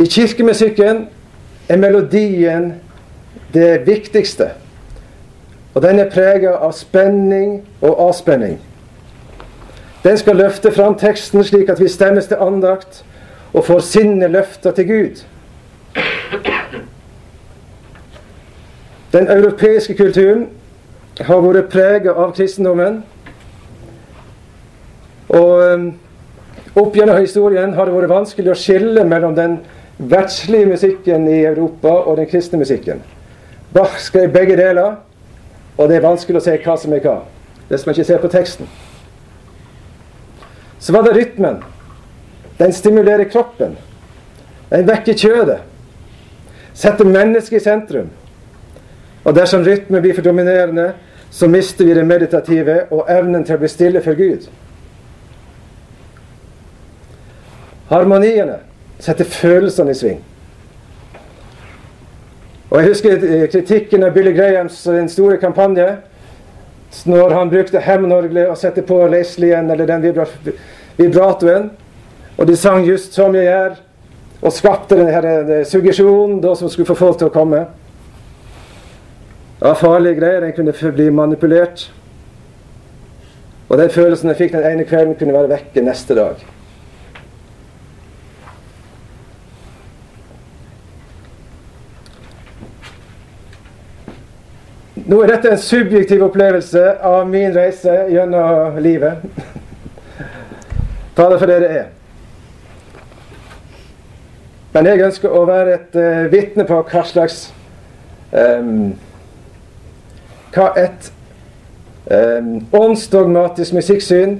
I 0.00 0.06
kirkemusikken 0.06 1.08
er 1.70 1.78
melodien 1.78 2.72
det 3.54 3.86
viktigste. 3.86 4.50
Og 5.74 5.82
den 5.82 6.02
er 6.02 6.10
prega 6.10 6.56
av 6.58 6.72
spenning 6.74 7.60
og 7.80 8.08
avspenning. 8.08 8.58
Den 10.02 10.18
skal 10.18 10.40
løfte 10.40 10.72
fram 10.74 10.96
teksten 10.98 11.44
slik 11.46 11.70
at 11.70 11.80
vi 11.80 11.88
stemmes 11.88 12.26
til 12.26 12.42
andakt 12.42 13.04
og 13.52 13.64
får 13.68 13.84
sinnet 13.86 14.30
løfta 14.34 14.72
til 14.74 14.88
Gud. 14.88 15.22
Den 19.12 19.30
europeiske 19.30 19.94
kulturen 19.94 20.48
har 21.20 21.42
vært 21.44 21.70
prega 21.70 22.14
av 22.14 22.34
kristendommen. 22.34 23.02
Og 25.28 25.74
um, 25.74 25.90
opp 26.74 26.96
gjennom 26.96 27.18
historien 27.20 27.74
har 27.74 27.86
det 27.86 27.94
vært 27.94 28.10
vanskelig 28.10 28.54
å 28.54 28.58
skille 28.58 29.04
mellom 29.06 29.38
den 29.38 29.60
verdslige 30.00 30.66
musikken 30.66 31.28
i 31.28 31.42
Europa 31.44 31.88
og 31.88 32.16
den 32.16 32.26
kristne 32.26 32.58
musikken. 32.58 33.02
Bach 33.74 33.98
skrev 33.98 34.32
begge 34.32 34.56
deler, 34.56 34.94
og 35.76 35.88
det 35.88 35.96
er 35.96 36.06
vanskelig 36.06 36.40
å 36.40 36.44
se 36.44 36.56
hva 36.64 36.76
som 36.80 36.94
er 36.96 37.04
hva. 37.04 37.18
Som 37.70 37.86
man 37.86 37.94
ikke 37.94 38.06
ser 38.08 38.22
på 38.22 38.30
teksten. 38.32 38.68
Så 40.80 40.92
var 40.92 41.04
det 41.06 41.12
rytmen. 41.16 41.60
Den 42.58 42.72
stimulerer 42.72 43.28
kroppen. 43.30 43.76
Den 44.70 44.88
vekker 44.88 45.14
kjødet. 45.14 45.60
Setter 46.74 47.04
mennesket 47.04 47.60
i 47.60 47.64
sentrum. 47.64 48.08
Og 49.24 49.36
dersom 49.36 49.62
rytmen 49.64 50.02
blir 50.02 50.16
for 50.16 50.24
dominerende, 50.24 50.92
så 51.30 51.48
mister 51.48 51.84
vi 51.84 51.94
det 51.94 52.06
meditative 52.06 52.80
og 52.90 53.06
evnen 53.12 53.44
til 53.44 53.54
å 53.54 53.60
bli 53.60 53.70
stille 53.70 54.02
for 54.02 54.18
Gud. 54.18 54.48
Harmoniene 57.90 58.56
setter 59.00 59.24
følelsene 59.24 59.90
i 59.90 59.98
sving. 59.98 60.20
Og 62.70 62.78
Jeg 62.78 62.88
husker 62.88 63.46
kritikken 63.50 64.04
av 64.06 64.14
Billy 64.14 64.32
Grahams 64.36 64.82
den 64.86 65.08
store 65.10 65.40
kampanje. 65.42 65.96
Når 67.06 67.34
han 67.34 67.50
brukte 67.50 67.80
hemnorgelet 67.82 68.50
og 68.50 68.58
satte 68.58 68.82
på 68.82 68.98
Leslien 69.10 69.70
eller 69.70 69.86
den 69.86 70.02
vibratoen. 70.98 71.70
Og 72.38 72.46
de 72.46 72.56
sang 72.56 72.86
just 72.86 73.14
som 73.14 73.34
jeg 73.34 73.46
er, 73.46 73.74
og 74.40 74.52
skapte 74.52 74.96
denne 74.96 75.64
suggesjonen 75.68 76.38
da, 76.40 76.54
som 76.56 76.70
skulle 76.72 76.88
få 76.88 76.96
folk 76.96 77.18
til 77.20 77.28
å 77.28 77.34
komme. 77.34 77.66
Det 79.60 79.66
var 79.66 79.76
farlige 79.76 80.16
greier. 80.16 80.46
Den 80.46 80.54
kunne 80.56 80.92
bli 80.94 81.10
manipulert. 81.12 81.90
Og 83.68 83.78
den 83.78 83.90
følelsen 83.90 84.32
jeg 84.32 84.38
fikk 84.38 84.56
den 84.56 84.66
ene 84.66 84.86
kvelden, 84.88 85.18
kunne 85.18 85.36
være 85.36 85.52
vekke 85.52 85.84
neste 85.84 86.16
dag. 86.16 86.40
Nå 95.10 95.16
er 95.24 95.26
dette 95.32 95.50
en 95.50 95.58
subjektiv 95.58 96.20
opplevelse 96.22 96.82
av 97.02 97.24
min 97.26 97.50
reise 97.50 97.90
gjennom 98.12 98.76
livet. 98.78 99.24
Ta 101.16 101.24
det 101.32 101.38
for 101.40 101.50
det 101.50 101.56
det 101.64 101.70
er. 101.78 101.88
Men 104.70 104.86
jeg 104.86 105.02
ønsker 105.08 105.34
å 105.34 105.40
være 105.48 105.72
et 105.74 105.98
uh, 105.98 106.28
vitne 106.30 106.62
på 106.68 106.78
hva 106.92 107.02
slags 107.08 107.40
um, 108.30 108.92
Hva 110.54 110.68
et 110.78 111.10
um, 112.06 112.54
åndsdogmatisk 112.70 113.74
musikksyn 113.80 114.38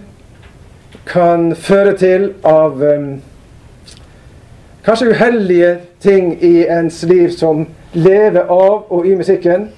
kan 1.11 1.51
føre 1.59 1.97
til 1.99 2.31
av 2.47 2.79
um, 2.79 3.11
kanskje 4.87 5.11
uheldige 5.17 5.77
ting 5.99 6.37
i 6.39 6.63
ens 6.71 7.03
liv 7.03 7.35
som 7.35 7.67
lever 7.93 8.47
av 8.47 8.87
og 8.87 9.11
i 9.11 9.19
musikken 9.19 9.73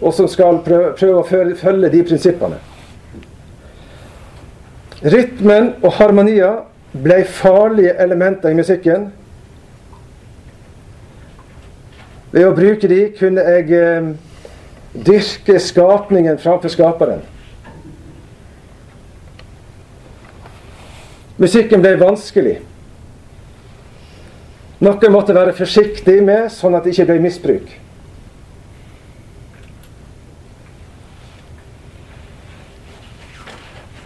og 0.00 0.14
som 0.14 0.28
skal 0.28 0.60
prøve, 0.64 1.16
å 1.18 1.54
følge 1.58 1.90
de 1.92 2.02
prinsippene. 2.06 2.58
Rytmen 5.02 5.72
og 5.82 5.92
harmonia 5.98 6.52
ble 6.92 7.24
farlige 7.26 7.96
elementer 8.02 8.52
i 8.52 8.58
musikken. 8.58 9.08
Ved 12.32 12.46
å 12.46 12.54
bruke 12.56 12.88
de 12.88 13.00
kunne 13.18 13.42
jeg 13.44 13.74
eh, 13.76 14.12
dyrke 14.94 15.58
skapningen 15.60 16.38
framfor 16.40 16.72
skaperen. 16.72 17.24
Musikken 21.42 21.82
ble 21.82 21.96
vanskelig. 22.00 22.60
Noe 24.82 25.10
måtte 25.14 25.34
være 25.34 25.54
forsiktig 25.54 26.20
med, 26.26 26.48
sånn 26.54 26.76
at 26.78 26.86
det 26.86 26.94
ikke 26.94 27.10
ble 27.10 27.22
misbruk. 27.22 27.81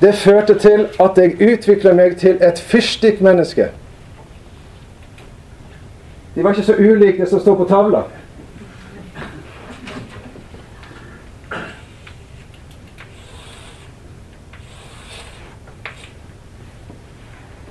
Det 0.06 0.14
førte 0.14 0.58
til 0.58 0.86
at 1.00 1.16
jeg 1.16 1.52
utvikla 1.52 1.92
meg 1.92 2.12
til 2.16 2.38
et 2.38 2.60
fyrstikkmenneske. 2.62 3.64
De 6.34 6.44
var 6.44 6.50
ikke 6.54 6.62
så 6.62 6.76
ulike 6.78 7.25
det 7.25 7.28
som 7.28 7.40
står 7.40 7.56
på 7.56 7.64
tavla. 7.64 8.04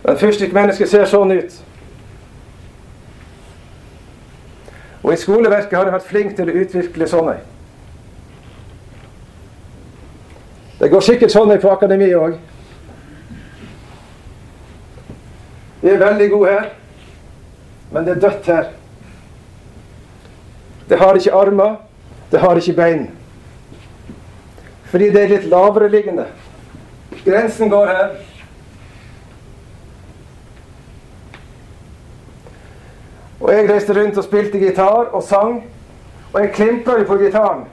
Et 0.09 0.19
fyrstikkmenneske 0.19 0.91
ser 0.91 1.07
sånn 1.07 1.31
ut. 1.31 1.59
Og 5.03 5.13
i 5.13 5.23
skoleverket 5.23 5.79
har 5.79 5.87
jeg 5.87 5.99
vært 6.01 6.11
flink 6.11 6.35
til 6.35 6.51
å 6.51 6.61
utvikle 6.65 7.07
sånne. 7.07 7.39
Det 10.79 10.89
går 10.91 11.01
sikkert 11.01 11.31
sånn 11.31 11.53
på 11.61 11.71
akademiet 11.71 12.17
òg. 12.19 12.37
Vi 15.81 15.91
er 15.93 16.01
veldig 16.01 16.29
gode 16.31 16.51
her, 16.51 16.71
men 17.91 18.05
det 18.07 18.15
er 18.15 18.23
dødt 18.23 18.49
her. 18.49 18.71
Det 20.89 20.97
har 20.99 21.17
ikke 21.17 21.33
armer. 21.33 21.75
Det 22.31 22.39
har 22.41 22.57
ikke 22.57 22.73
bein. 22.73 23.05
Fordi 24.89 25.09
det 25.13 25.21
er 25.21 25.29
litt 25.29 25.45
lavere 25.49 25.89
liggende. 25.89 26.25
Grensen 27.25 27.69
går 27.69 27.87
her. 27.87 28.15
Og 33.39 33.53
jeg 33.53 33.69
reiste 33.69 33.93
rundt 33.93 34.17
og 34.17 34.25
spilte 34.25 34.59
gitar 34.59 35.13
og 35.13 35.23
sang. 35.23 35.63
Og 36.33 36.41
jeg 36.41 36.53
klimpra 36.53 36.99
jo 36.99 37.07
på 37.07 37.17
gitaren. 37.21 37.65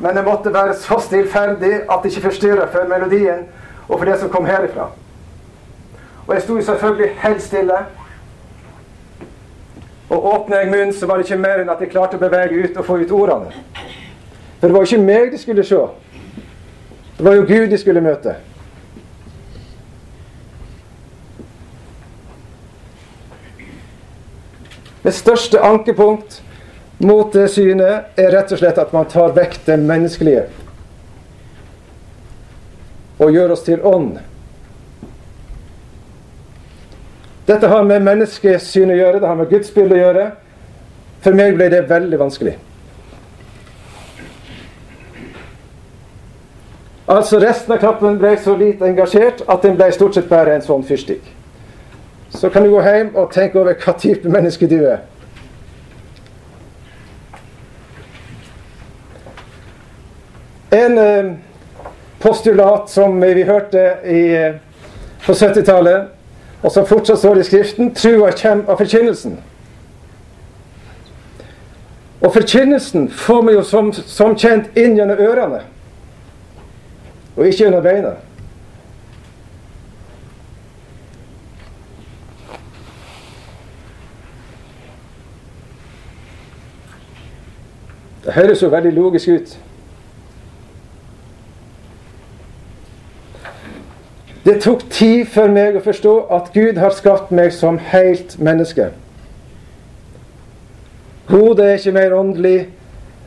Men 0.00 0.16
jeg 0.16 0.24
måtte 0.24 0.52
være 0.52 0.74
så 0.76 0.98
stillferdig 1.00 1.72
at 1.74 2.02
det 2.02 2.10
ikke 2.10 2.28
forstyrra 2.28 2.66
for 2.72 2.88
melodien 2.88 3.46
og 3.88 3.98
for 3.98 4.04
det 4.04 4.18
som 4.20 4.30
kom 4.30 4.46
herifra. 4.46 4.90
Og 6.26 6.34
jeg 6.34 6.42
sto 6.42 6.60
selvfølgelig 6.60 7.10
helt 7.22 7.42
stille. 7.42 7.78
Og 10.10 10.34
åpna 10.34 10.56
jeg 10.56 10.70
munnen, 10.70 10.92
så 10.92 11.06
var 11.06 11.16
det 11.16 11.24
ikke 11.24 11.42
mer 11.42 11.62
enn 11.62 11.70
at 11.70 11.80
jeg 11.80 11.90
klarte 11.90 12.18
å 12.18 12.22
bevege 12.22 12.64
ut 12.64 12.76
og 12.76 12.84
få 12.86 12.98
ut 13.02 13.14
ordene. 13.14 13.54
For 14.60 14.66
det 14.66 14.74
var 14.74 14.84
jo 14.84 14.90
ikke 14.90 15.06
meg 15.06 15.32
de 15.32 15.38
skulle 15.38 15.64
se. 15.64 15.80
Det 17.16 17.24
var 17.24 17.34
jo 17.34 17.46
Gud 17.48 17.70
de 17.70 17.78
skulle 17.78 18.00
møte. 18.00 18.34
Det 25.06 25.14
største 25.14 25.60
ankepunkt 25.62 26.42
mot 26.98 27.32
det 27.32 27.48
synet 27.52 28.16
er 28.18 28.32
rett 28.32 28.52
og 28.52 28.60
slett 28.60 28.78
at 28.80 28.94
man 28.94 29.08
tar 29.10 29.34
vekk 29.36 29.58
det 29.66 29.76
menneskelige 29.82 30.46
og 33.16 33.32
gjør 33.32 33.54
oss 33.54 33.64
til 33.64 33.80
ånd. 33.86 34.18
Dette 37.46 37.68
har 37.70 37.84
med 37.86 38.04
menneskesyn 38.04 38.90
å 38.92 38.98
gjøre, 38.98 39.20
det 39.22 39.28
har 39.30 39.38
med 39.38 39.48
Guds 39.48 39.70
bilde 39.72 39.96
å 39.96 40.00
gjøre. 40.00 40.24
For 41.24 41.36
meg 41.36 41.56
ble 41.56 41.70
det 41.72 41.86
veldig 41.88 42.18
vanskelig. 42.20 42.56
Altså 47.06 47.38
Resten 47.38 47.72
av 47.72 47.80
kroppen 47.80 48.18
ble 48.18 48.32
så 48.42 48.56
lite 48.58 48.86
engasjert 48.88 49.44
at 49.46 49.62
den 49.62 49.76
ble 49.78 49.92
stort 49.94 50.18
sett 50.18 50.28
bare 50.28 50.56
en 50.56 50.64
sånn 50.64 50.82
fyrstikk. 50.86 51.22
Så 52.34 52.50
kan 52.50 52.66
du 52.66 52.72
gå 52.72 52.82
hjem 52.82 53.12
og 53.14 53.30
tenke 53.32 53.60
over 53.60 53.78
hva 53.78 53.94
type 53.96 54.28
menneske 54.28 54.66
du 54.68 54.80
er. 54.82 55.04
En 60.70 60.98
eh, 60.98 61.32
postulat 62.18 62.90
som 62.90 63.20
vi 63.20 63.42
hørte 63.42 63.96
i, 64.04 64.34
eh, 64.34 64.54
på 65.26 65.32
70-tallet, 65.32 66.08
og 66.62 66.72
som 66.72 66.86
fortsatt 66.86 67.18
står 67.18 67.38
i 67.38 67.44
Skriften, 67.44 67.94
trua 67.94 68.32
kommer 68.32 68.72
av 68.72 68.80
forkynnelsen. 68.80 69.38
Og 72.20 72.32
forkynnelsen 72.34 73.10
får 73.10 73.42
vi 73.46 73.52
jo 73.52 73.62
som, 73.62 73.92
som 73.92 74.34
kjent 74.38 74.72
inn 74.76 74.96
gjennom 74.98 75.20
ørene, 75.20 75.60
og 77.36 77.46
ikke 77.46 77.66
gjennom 77.66 77.84
beina. 77.84 78.16
Det 88.26 88.34
høres 88.34 88.62
jo 88.62 88.72
veldig 88.72 88.92
logisk 88.96 89.28
ut. 89.28 89.56
Det 94.46 94.60
tok 94.62 94.84
tid 94.94 95.24
for 95.26 95.50
meg 95.50 95.74
å 95.74 95.82
forstå 95.82 96.12
at 96.36 96.52
Gud 96.54 96.76
har 96.78 96.92
skapt 96.94 97.32
meg 97.34 97.50
som 97.50 97.80
helt 97.82 98.36
menneske. 98.38 98.92
Hodet 101.26 101.64
er 101.66 101.80
ikke 101.80 101.94
mer 101.96 102.14
åndelig 102.14 102.68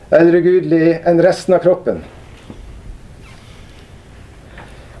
eller 0.08 0.38
ugudelig 0.40 0.94
enn 1.04 1.20
resten 1.20 1.58
av 1.58 1.60
kroppen. 1.60 2.00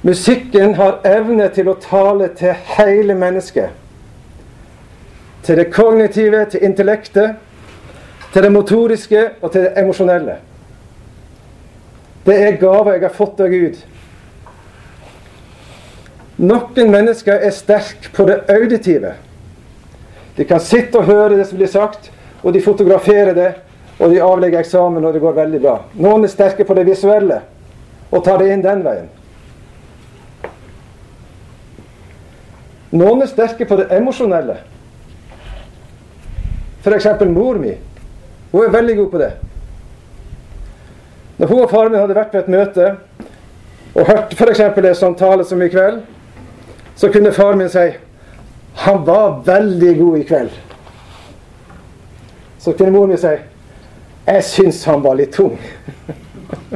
Musikken 0.04 0.74
har 0.76 1.00
evne 1.08 1.48
til 1.56 1.70
å 1.72 1.78
tale 1.80 2.28
til 2.36 2.52
hele 2.76 3.16
mennesket. 3.16 3.72
Til 5.44 5.56
det 5.56 5.70
kognitive, 5.72 6.44
til 6.52 6.68
intellektet, 6.68 7.40
til 8.34 8.44
det 8.44 8.52
motoriske 8.52 9.24
og 9.40 9.52
til 9.52 9.64
det 9.64 9.72
emosjonelle. 9.80 10.36
Det 12.28 12.36
er 12.36 12.60
gaver 12.60 12.98
jeg 12.98 13.08
har 13.08 13.16
fått 13.16 13.40
av 13.40 13.48
Gud. 13.48 13.80
Noen 16.40 16.88
mennesker 16.88 17.42
er 17.44 17.52
sterke 17.52 18.12
på 18.16 18.24
det 18.28 18.38
auditive. 18.48 19.12
De 20.36 20.46
kan 20.48 20.60
sitte 20.64 20.96
og 20.96 21.04
høre 21.10 21.36
det 21.36 21.44
som 21.50 21.58
blir 21.60 21.68
sagt, 21.68 22.08
og 22.40 22.54
de 22.54 22.62
fotograferer 22.64 23.34
det, 23.36 23.50
og 24.00 24.08
de 24.08 24.22
avlegger 24.24 24.62
eksamen, 24.62 25.04
og 25.04 25.12
det 25.12 25.20
går 25.20 25.36
veldig 25.36 25.60
bra. 25.60 25.74
Noen 26.00 26.24
er 26.24 26.32
sterke 26.32 26.64
på 26.64 26.76
det 26.78 26.86
visuelle 26.88 27.42
og 28.10 28.24
tar 28.24 28.40
det 28.40 28.54
inn 28.54 28.62
den 28.64 28.80
veien. 28.86 29.10
Noen 32.96 33.20
er 33.22 33.28
sterke 33.30 33.68
på 33.68 33.76
det 33.78 33.90
emosjonelle. 33.94 34.56
F.eks. 36.80 37.06
mor 37.28 37.60
mi. 37.60 37.74
Hun 38.50 38.64
er 38.64 38.72
veldig 38.72 38.96
god 38.96 39.10
på 39.10 39.20
det. 39.20 39.30
Når 41.36 41.52
hun 41.52 41.62
og 41.62 41.70
faren 41.70 41.92
min 41.92 42.00
hadde 42.00 42.16
vært 42.16 42.32
på 42.32 42.40
et 42.40 42.50
møte 42.50 42.88
og 43.94 44.08
hørt 44.08 44.34
f.eks. 44.34 44.64
en 44.64 44.98
sånn 44.98 45.18
tale 45.20 45.44
som 45.44 45.62
i 45.62 45.68
kveld, 45.70 46.00
så 47.00 47.08
kunne 47.12 47.32
faren 47.32 47.58
min 47.58 47.68
si 47.72 47.92
han 48.74 49.04
var 49.04 49.42
veldig 49.44 49.98
god 49.98 50.18
i 50.18 50.24
kveld. 50.24 50.50
Så 52.58 52.72
kunne 52.72 52.92
mor 52.92 53.06
mi 53.08 53.16
si 53.16 53.30
jeg 54.26 54.44
syns 54.44 54.82
han 54.84 55.00
var 55.00 55.16
litt 55.16 55.32
tung. 55.32 55.54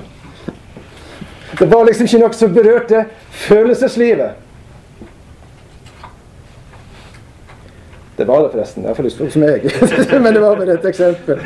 det 1.59 1.69
var 1.69 1.85
liksom 1.85 2.09
ikke 2.09 2.23
noe 2.23 2.39
som 2.39 2.57
berørte 2.57 3.05
følelseslivet. 3.45 4.41
Det 8.17 8.25
var 8.25 8.47
det 8.47 8.53
forresten. 8.55 8.89
Iallfall 8.89 9.31
som 9.31 9.45
jeg. 9.45 9.77
Men 10.25 10.33
det 10.33 10.41
var 10.41 10.57
bare 10.57 10.79
et 10.79 10.89
eksempel. 10.89 11.45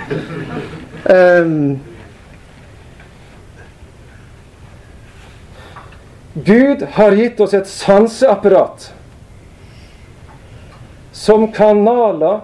Um, 1.11 1.81
Gud 6.45 6.83
har 6.83 7.13
gitt 7.13 7.41
oss 7.41 7.55
et 7.55 7.69
sanseapparat 7.69 8.93
som 11.13 11.49
kanaler 11.53 12.43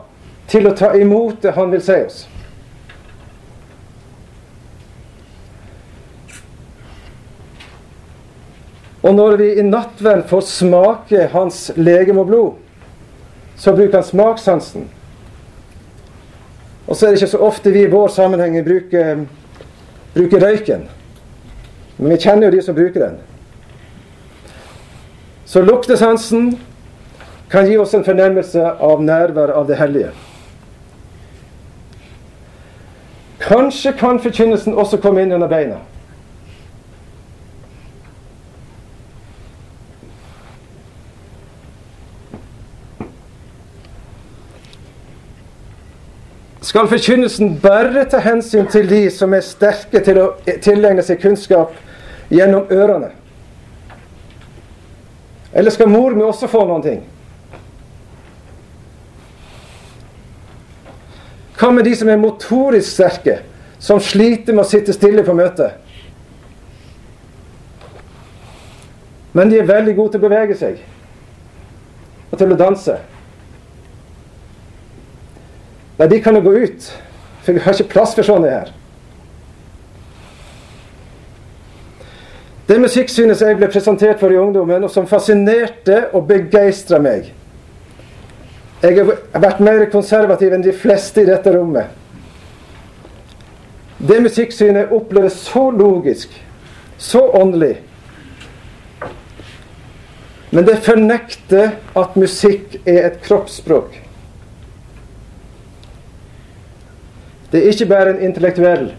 til 0.50 0.66
å 0.66 0.74
ta 0.76 0.94
imot 0.98 1.42
det 1.44 1.52
Han 1.54 1.70
vil 1.70 1.82
si 1.84 1.98
oss. 2.06 2.24
Og 9.04 9.14
når 9.14 9.36
vi 9.36 9.48
i 9.60 9.62
nattverden 9.62 10.24
får 10.28 10.46
smake 10.48 11.28
Hans 11.34 11.68
legeme 11.76 12.24
og 12.24 12.30
blod, 12.30 12.52
så 13.56 13.74
bruker 13.76 14.00
han 14.00 14.06
smakssansen. 14.06 14.88
Og 16.86 16.96
så 16.96 17.06
er 17.06 17.12
det 17.12 17.20
ikke 17.20 17.34
så 17.36 17.44
ofte 17.44 17.72
vi 17.72 17.84
i 17.84 17.92
vår 17.92 18.08
sammenheng 18.12 18.56
bruker, 18.64 19.22
bruker 20.16 20.42
røyken. 20.42 20.88
Men 21.98 22.10
vi 22.10 22.18
kjenner 22.24 22.48
jo 22.48 22.56
de 22.56 22.64
som 22.64 22.76
bruker 22.76 23.06
den. 23.06 23.20
Så 25.44 25.62
luktesansen 25.62 26.58
kan 27.50 27.66
gi 27.66 27.78
oss 27.78 27.94
en 27.94 28.04
fornemmelse 28.04 28.62
av 28.80 29.02
nærvær 29.02 29.52
av 29.54 29.66
det 29.68 29.78
hellige. 29.78 30.12
Kanskje 33.44 33.92
kan 33.98 34.20
forkynnelsen 34.20 34.74
også 34.74 34.98
komme 35.02 35.22
inn 35.22 35.36
under 35.36 35.48
beina. 35.48 35.82
skal 46.74 46.88
forkynnelsen 46.90 47.52
bare 47.62 48.02
ta 48.10 48.18
hensyn 48.18 48.64
til 48.66 48.88
de 48.90 49.04
som 49.14 49.34
er 49.36 49.44
sterke 49.46 50.00
til 50.02 50.18
å 50.18 50.24
tilegne 50.64 51.04
seg 51.06 51.20
kunnskap 51.22 51.76
gjennom 52.34 52.66
ørene? 52.66 53.12
Eller 55.54 55.70
skal 55.70 55.88
mor 55.88 56.16
mi 56.18 56.24
også 56.26 56.50
få 56.50 56.64
noen 56.66 56.82
ting? 56.82 57.02
Hva 61.54 61.70
med 61.70 61.86
de 61.86 61.94
som 61.96 62.10
er 62.10 62.18
motorisk 62.18 62.90
sterke, 62.90 63.38
som 63.78 64.02
sliter 64.02 64.56
med 64.56 64.64
å 64.64 64.68
sitte 64.68 64.92
stille 64.96 65.22
på 65.24 65.36
møtet? 65.38 65.78
Men 69.34 69.50
de 69.50 69.60
er 69.60 69.70
veldig 69.70 69.94
gode 69.96 70.14
til 70.14 70.22
å 70.22 70.28
bevege 70.28 70.58
seg 70.58 70.82
og 72.30 72.38
til 72.40 72.50
å 72.50 72.58
danse. 72.58 72.98
Nei, 75.98 76.08
de 76.10 76.18
kan 76.22 76.34
jo 76.34 76.42
gå 76.42 76.54
ut, 76.64 76.86
for 77.46 77.54
vi 77.54 77.62
har 77.62 77.76
ikke 77.76 77.92
plass 77.94 78.14
for 78.18 78.26
sånne 78.26 78.50
her. 78.50 78.72
Det 82.66 82.78
musikksynet 82.80 83.36
som 83.36 83.50
jeg 83.50 83.58
ble 83.60 83.68
presentert 83.68 84.20
for 84.22 84.32
i 84.32 84.38
ungdommen, 84.40 84.86
og 84.86 84.92
som 84.92 85.08
fascinerte 85.08 86.06
og 86.16 86.24
begeistra 86.28 87.00
meg 87.02 87.32
Jeg 88.84 88.96
har 88.98 89.40
vært 89.40 89.60
mer 89.64 89.84
konservativ 89.92 90.52
enn 90.52 90.64
de 90.64 90.72
fleste 90.76 91.22
i 91.22 91.28
dette 91.28 91.52
rommet. 91.52 91.86
det 93.98 94.20
musikksynet 94.20 94.92
oppleves 94.92 95.32
så 95.32 95.70
logisk, 95.70 96.28
så 96.98 97.22
åndelig. 97.40 97.78
Men 100.50 100.66
det 100.66 100.82
fornekter 100.84 101.70
at 101.96 102.16
musikk 102.16 102.76
er 102.84 103.06
et 103.06 103.20
kroppsspråk. 103.24 103.96
Det 107.52 107.62
er 107.62 107.72
ikke 107.72 107.88
bare 107.88 108.10
en 108.10 108.22
intellektuell 108.28 108.92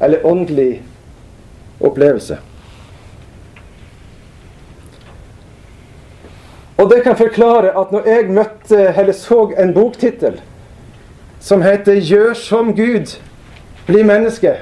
eller 0.00 0.26
åndelig 0.26 0.82
opplevelse. 1.80 2.38
Og 6.76 6.90
det 6.90 7.02
kan 7.04 7.16
forklare 7.16 7.70
at 7.78 7.92
når 7.92 8.08
jeg 8.08 8.30
møtte, 8.34 8.78
eller 8.96 9.12
så 9.12 9.52
en 9.58 9.74
boktittel 9.74 10.40
som 11.40 11.62
heter 11.62 12.00
'Gjør 12.00 12.34
som 12.34 12.74
Gud', 12.74 13.18
bli 13.86 14.02
menneske, 14.02 14.56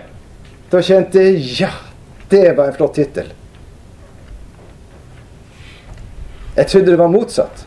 da 0.72 0.80
kjente 0.82 1.22
jeg 1.22 1.60
ja, 1.60 1.70
det 2.30 2.56
var 2.56 2.66
en 2.66 2.74
flott 2.74 2.94
tittel. 2.94 3.32
Jeg 6.56 6.66
trodde 6.66 6.90
det 6.90 6.98
var 6.98 7.08
motsatt. 7.08 7.66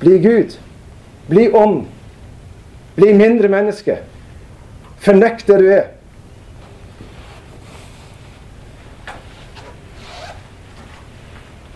Bli 0.00 0.18
Gud. 0.18 0.58
Bli 1.26 1.50
ånd. 1.52 1.86
Bli 2.94 3.12
mindre 3.14 3.48
menneske. 3.48 3.98
Fornekt 4.98 5.46
det 5.46 5.58
du 5.58 5.66
er. 5.72 5.88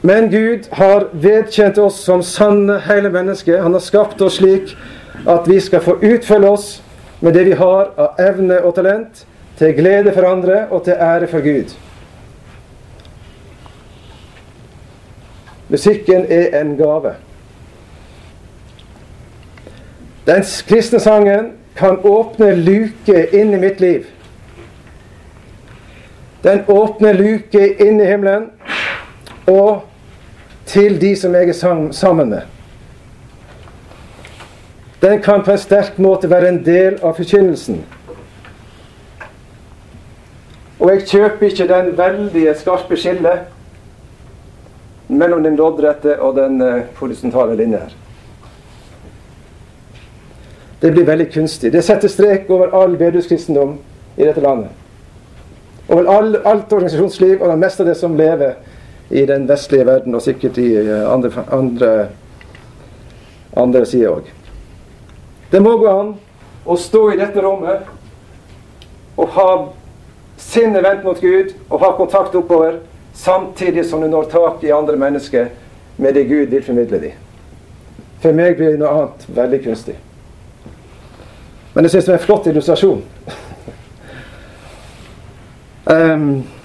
Men 0.07 0.31
Gud 0.31 0.67
har 0.71 1.07
vedkjent 1.13 1.79
oss 1.79 2.03
som 2.05 2.23
sanne 2.23 2.75
hele 2.85 3.09
mennesker. 3.09 3.63
Han 3.63 3.73
har 3.73 3.81
skapt 3.81 4.21
oss 4.21 4.35
slik 4.37 4.75
at 5.25 5.47
vi 5.49 5.57
skal 5.65 5.81
få 5.81 5.95
utfølge 6.05 6.49
oss 6.49 6.67
med 7.25 7.33
det 7.33 7.45
vi 7.47 7.55
har 7.57 7.89
av 7.97 8.21
evne 8.21 8.59
og 8.61 8.75
talent, 8.77 9.23
til 9.57 9.73
glede 9.73 10.13
for 10.13 10.29
andre 10.29 10.67
og 10.69 10.83
til 10.85 11.01
ære 11.01 11.29
for 11.31 11.41
Gud. 11.41 11.73
Musikken 15.73 16.27
er 16.29 16.61
en 16.61 16.77
gave. 16.77 17.15
Den 20.29 20.45
kristne 20.69 21.01
sangen 21.01 21.51
kan 21.81 21.97
åpne 22.05 22.53
luke 22.61 23.25
inn 23.33 23.57
i 23.57 23.63
mitt 23.65 23.81
liv. 23.81 24.05
Den 26.45 26.61
åpner 26.69 27.17
luke 27.17 27.65
inn 27.81 28.05
i 28.05 28.13
himmelen 28.13 28.51
og 29.49 29.94
til 30.67 31.01
de 31.01 31.17
som 31.17 31.35
jeg 31.35 31.49
er 31.49 31.91
sammen 31.93 32.29
med. 32.29 32.41
Den 35.03 35.23
kan 35.23 35.43
på 35.45 35.53
en 35.53 35.59
sterk 35.59 35.99
måte 35.99 36.31
være 36.31 36.49
en 36.49 36.63
del 36.65 36.97
av 37.05 37.17
forkynnelsen. 37.19 37.83
Og 40.81 40.91
jeg 40.91 41.05
kjøper 41.09 41.47
ikke 41.47 41.67
den 41.69 41.91
veldige 41.99 42.55
skarpe 42.57 42.97
skillet 42.97 43.51
mellom 45.09 45.45
den 45.45 45.57
loddrette 45.57 46.17
og 46.21 46.37
den 46.37 46.63
uh, 46.63 46.81
horisontale 46.97 47.57
linja 47.57 47.85
her. 47.85 47.93
Det 50.81 50.93
blir 50.93 51.07
veldig 51.09 51.29
kunstig. 51.33 51.73
Det 51.73 51.85
setter 51.85 52.09
strek 52.09 52.51
over 52.53 52.73
all 52.77 52.97
bedehuskristendom 52.97 53.79
i 54.17 54.25
dette 54.25 54.41
landet. 54.41 54.73
Over 55.89 56.09
all, 56.17 56.37
alt 56.45 56.73
organisasjonsliv 56.73 57.43
og 57.43 57.49
det 57.49 57.59
meste 57.61 57.85
av 57.85 57.89
det 57.89 57.97
som 57.97 58.17
lever 58.17 58.57
i 59.11 59.27
den 59.27 59.49
vestlige 59.49 59.87
verden, 59.87 60.15
og 60.15 60.23
sikkert 60.23 60.59
i 60.59 60.69
eh, 60.77 61.13
andre, 61.13 61.31
andre, 61.53 61.93
andre 63.57 63.87
sider 63.87 64.17
òg. 64.17 64.31
Det 65.53 65.61
må 65.63 65.77
gå 65.79 65.91
an 65.91 66.15
å 66.65 66.77
stå 66.81 67.11
i 67.13 67.19
dette 67.21 67.43
rommet 67.45 67.85
og 69.21 69.29
ha 69.37 69.51
sinnet 70.41 70.83
vendt 70.83 71.05
mot 71.05 71.21
Gud 71.21 71.53
og 71.69 71.81
ha 71.85 71.93
kontakt 71.99 72.35
oppover, 72.35 72.81
samtidig 73.15 73.85
som 73.87 74.03
du 74.03 74.09
når 74.11 74.31
tak 74.33 74.65
i 74.65 74.73
andre 74.75 74.97
mennesker 74.99 75.53
med 75.97 76.15
det 76.15 76.25
Gud 76.25 76.51
vil 76.51 76.65
formidle 76.65 76.99
dem. 76.99 77.21
For 78.25 78.35
meg 78.35 78.57
blir 78.57 78.73
det 78.73 78.81
noe 78.81 78.91
annet 78.91 79.29
veldig 79.37 79.61
kunstig. 79.67 79.95
Men 81.75 81.85
jeg 81.85 81.95
syns 81.95 82.09
det 82.09 82.15
er 82.15 82.19
en 82.19 82.25
flott 82.25 82.47
illustrasjon. 82.51 83.03
um, 85.93 86.29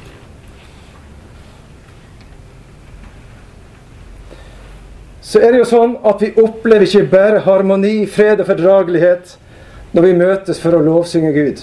så 5.30 5.38
er 5.46 5.54
det 5.54 5.60
jo 5.62 5.66
sånn 5.70 5.92
at 6.10 6.24
vi 6.24 6.32
opplever 6.42 6.88
ikke 6.88 7.06
bare 7.12 7.42
harmoni, 7.46 8.08
fred 8.10 8.40
og 8.42 8.48
fordragelighet 8.50 9.36
når 9.94 10.08
vi 10.08 10.14
møtes 10.18 10.62
for 10.62 10.74
å 10.74 10.82
lovsynge 10.82 11.30
Gud. 11.36 11.62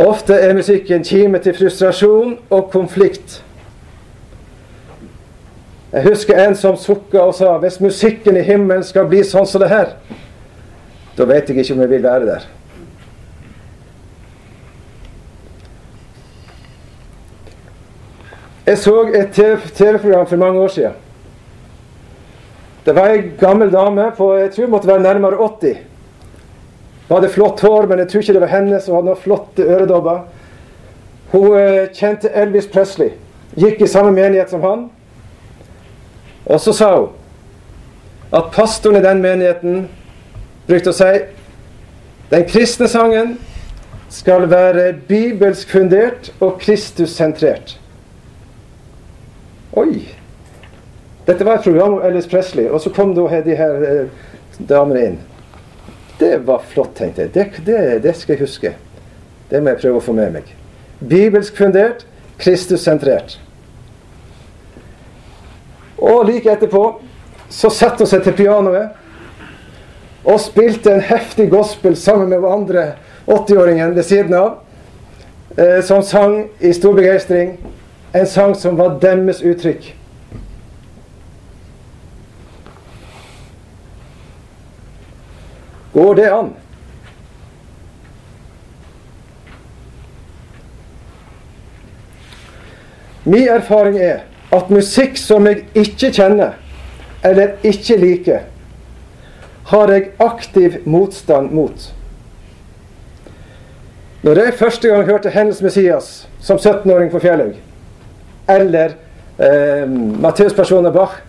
Ofte 0.00 0.38
er 0.40 0.56
musikken 0.56 1.04
kime 1.04 1.42
til 1.44 1.54
frustrasjon 1.58 2.38
og 2.48 2.70
konflikt. 2.72 3.42
Jeg 5.92 6.08
husker 6.08 6.40
en 6.40 6.56
som 6.58 6.80
sukka 6.80 7.20
og 7.20 7.36
sa 7.36 7.52
hvis 7.60 7.82
musikken 7.84 8.40
i 8.40 8.46
himmelen 8.48 8.82
skal 8.82 9.04
bli 9.10 9.20
sånn 9.28 9.46
som 9.46 9.60
det 9.60 9.68
her, 9.70 9.92
da 11.14 11.28
vet 11.28 11.52
jeg 11.52 11.60
ikke 11.60 11.76
om 11.76 11.84
jeg 11.84 11.92
vil 11.92 12.08
være 12.08 12.30
der. 12.32 12.48
Jeg 18.64 18.78
så 18.80 18.94
et 19.12 19.32
TV-program 19.34 20.26
for 20.26 20.40
mange 20.40 20.60
år 20.60 20.68
siden. 20.72 20.92
Det 22.84 22.94
var 22.96 23.12
ei 23.12 23.26
gammel 23.40 23.72
dame 23.72 24.10
på 24.16 24.30
jeg 24.36 24.52
tror 24.52 24.70
måtte 24.72 24.88
være 24.88 25.02
nærmere 25.04 25.36
80. 25.40 25.76
Hun 27.08 27.16
hadde 27.16 27.32
flott 27.32 27.60
hår, 27.60 27.86
men 27.86 27.98
jeg 27.98 28.08
tror 28.08 28.20
ikke 28.20 28.32
det 28.32 28.40
var 28.40 28.52
henne 28.52 28.80
som 28.80 28.96
hadde 28.96 29.10
noen 29.10 29.20
flotte 29.20 29.64
øredobber. 29.64 30.22
Hun 31.32 31.46
uh, 31.52 31.84
kjente 31.92 32.32
Elvis 32.32 32.68
Presley, 32.72 33.12
gikk 33.56 33.84
i 33.84 33.90
samme 33.90 34.12
menighet 34.16 34.52
som 34.52 34.64
han. 34.64 34.88
Og 36.44 36.60
så 36.60 36.72
sa 36.76 36.90
hun 36.96 37.12
at 38.34 38.50
pastoren 38.52 38.98
i 38.98 39.04
den 39.04 39.20
menigheten 39.22 39.84
brukte 40.66 40.90
å 40.90 40.96
si 40.96 41.12
den 42.32 42.48
kristne 42.48 42.88
sangen 42.88 43.36
skal 44.12 44.48
være 44.50 44.92
bibelsk 45.08 45.70
fundert 45.70 46.32
og 46.40 46.56
Kristus-sentrert. 46.64 47.76
Oi! 49.76 50.08
Dette 51.24 51.44
var 51.44 51.54
et 51.58 51.64
program 51.64 51.94
om 51.96 52.02
Ellis 52.06 52.28
Presley, 52.30 52.68
og 52.70 52.78
så 52.80 52.92
kom 52.94 53.14
da 53.16 53.40
de 53.42 53.56
her 53.58 53.86
eh, 53.88 54.26
damene 54.68 55.06
inn. 55.08 55.16
Det 56.20 56.36
var 56.46 56.62
flott, 56.70 56.92
tenkte 56.94 57.24
jeg. 57.24 57.32
Det, 57.34 57.46
det, 57.66 57.78
det, 58.04 58.12
skal 58.14 58.36
jeg 58.36 58.44
huske. 58.44 58.74
Det 59.50 59.58
må 59.58 59.72
jeg 59.72 59.80
prøve 59.82 59.98
å 59.98 60.04
få 60.04 60.14
med 60.14 60.36
meg. 60.36 60.52
Bibelsk 61.00 61.56
fundert, 61.58 62.04
Kristus-sentrert. 62.38 63.38
Og 65.98 66.22
like 66.28 66.54
etterpå 66.54 66.84
så 67.50 67.70
satte 67.72 68.04
hun 68.04 68.10
seg 68.10 68.22
til 68.26 68.36
pianoet 68.44 68.94
og 70.24 70.38
spilte 70.40 70.92
en 70.94 71.02
heftig 71.04 71.48
gospel 71.52 71.96
sammen 71.98 72.30
med 72.30 72.46
andre 72.46 72.92
80-åringen 73.26 73.94
ved 73.96 74.06
siden 74.06 74.36
av, 74.38 74.60
eh, 75.58 75.80
som 75.82 76.02
sang 76.06 76.44
i 76.60 76.70
stor 76.76 76.94
begeistring 76.94 77.56
en 78.14 78.26
sang 78.26 78.54
som 78.54 78.76
var 78.76 78.98
deres 79.02 79.42
uttrykk. 79.42 79.88
Går 85.92 86.14
det 86.14 86.28
an? 86.30 86.52
Min 93.24 93.48
erfaring 93.48 93.98
er 93.98 94.22
at 94.52 94.70
musikk 94.70 95.18
som 95.18 95.46
jeg 95.46 95.64
ikke 95.74 96.12
kjenner, 96.12 96.54
eller 97.24 97.56
ikke 97.66 97.96
liker, 97.98 98.46
har 99.66 99.90
jeg 99.90 100.10
aktiv 100.22 100.80
motstand 100.84 101.50
mot. 101.50 101.90
Når 104.22 104.44
jeg 104.44 104.58
første 104.58 104.88
gang 104.88 105.06
hørte 105.06 105.30
Hennes 105.30 105.62
Messias 105.62 106.28
som 106.40 106.56
17-åring 106.56 107.10
på 107.10 107.18
Fjellhaug, 107.18 107.63
eller 108.46 108.96
eh, 109.38 109.88
Matteus-personen 110.20 110.92
Bach, 110.92 111.20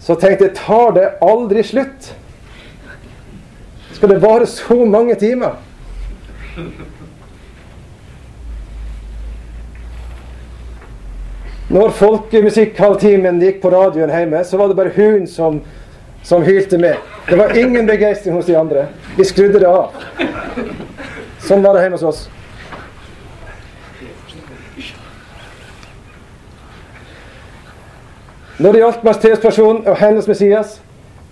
så 0.00 0.14
tenkte 0.14 0.48
jeg 0.48 0.56
tar 0.56 0.94
det 0.96 1.08
aldri 1.20 1.62
slutt? 1.66 2.12
Skal 3.92 4.14
det 4.14 4.22
vare 4.22 4.46
så 4.46 4.84
mange 4.86 5.14
timer? 5.18 5.58
Når 11.68 11.90
folkemusikkhalvtimen 11.98 13.42
gikk 13.44 13.60
på 13.60 13.70
radioen 13.74 14.08
hjemme, 14.08 14.40
så 14.44 14.56
var 14.56 14.70
det 14.70 14.78
bare 14.78 14.94
hun 14.96 15.26
som, 15.28 15.60
som 16.24 16.46
hylte 16.46 16.78
med. 16.80 16.96
Det 17.28 17.36
var 17.36 17.52
ingen 17.58 17.86
begeistring 17.86 18.38
hos 18.38 18.48
de 18.48 18.56
andre. 18.56 18.86
Vi 19.18 19.26
skrudde 19.28 19.60
det 19.60 19.68
av. 19.68 19.92
Sånn 21.44 21.60
var 21.60 21.76
det 21.76 21.84
hjemme 21.84 22.00
hos 22.00 22.08
oss. 22.08 22.24
Når 28.58 28.72
det 28.72 28.80
gjaldt 28.82 29.04
Matteus' 29.06 29.42
person 29.42 29.82
og 29.86 29.96
hennes 29.96 30.28
Messias, 30.28 30.80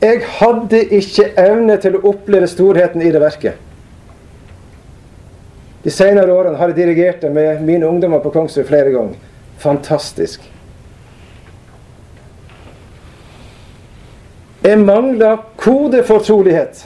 Jeg 0.01 0.21
hadde 0.29 0.83
ikke 0.93 1.31
evne 1.41 1.79
til 1.81 1.95
å 1.97 2.03
oppleve 2.11 2.47
storheten 2.53 3.01
i 3.01 3.09
det 3.09 3.21
verket. 3.23 3.55
De 5.85 5.91
senere 5.91 6.35
årene 6.35 6.59
har 6.61 6.69
jeg 6.69 6.77
dirigert 6.77 7.23
det 7.25 7.31
med 7.33 7.63
mine 7.65 7.89
ungdommer 7.89 8.21
på 8.21 8.33
Kongsrud 8.35 8.67
flere 8.69 8.93
ganger. 8.93 9.17
Fantastisk. 9.63 10.45
Jeg 14.67 14.79
mangla 14.83 15.37
kodefortrolighet 15.57 16.85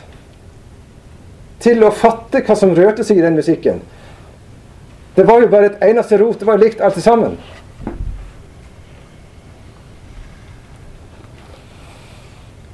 til 1.64 1.82
å 1.82 1.90
fatte 1.90 2.44
hva 2.44 2.56
som 2.56 2.74
rørte 2.76 3.04
seg 3.04 3.18
i 3.18 3.24
den 3.24 3.38
musikken. 3.40 3.80
Det 5.16 5.24
var 5.26 5.42
jo 5.42 5.48
bare 5.50 5.72
et 5.72 5.82
eneste 5.90 6.20
rot. 6.20 6.38
Det 6.38 6.46
var 6.48 6.60
likt 6.60 6.80
alt 6.84 7.00
sammen. 7.02 7.40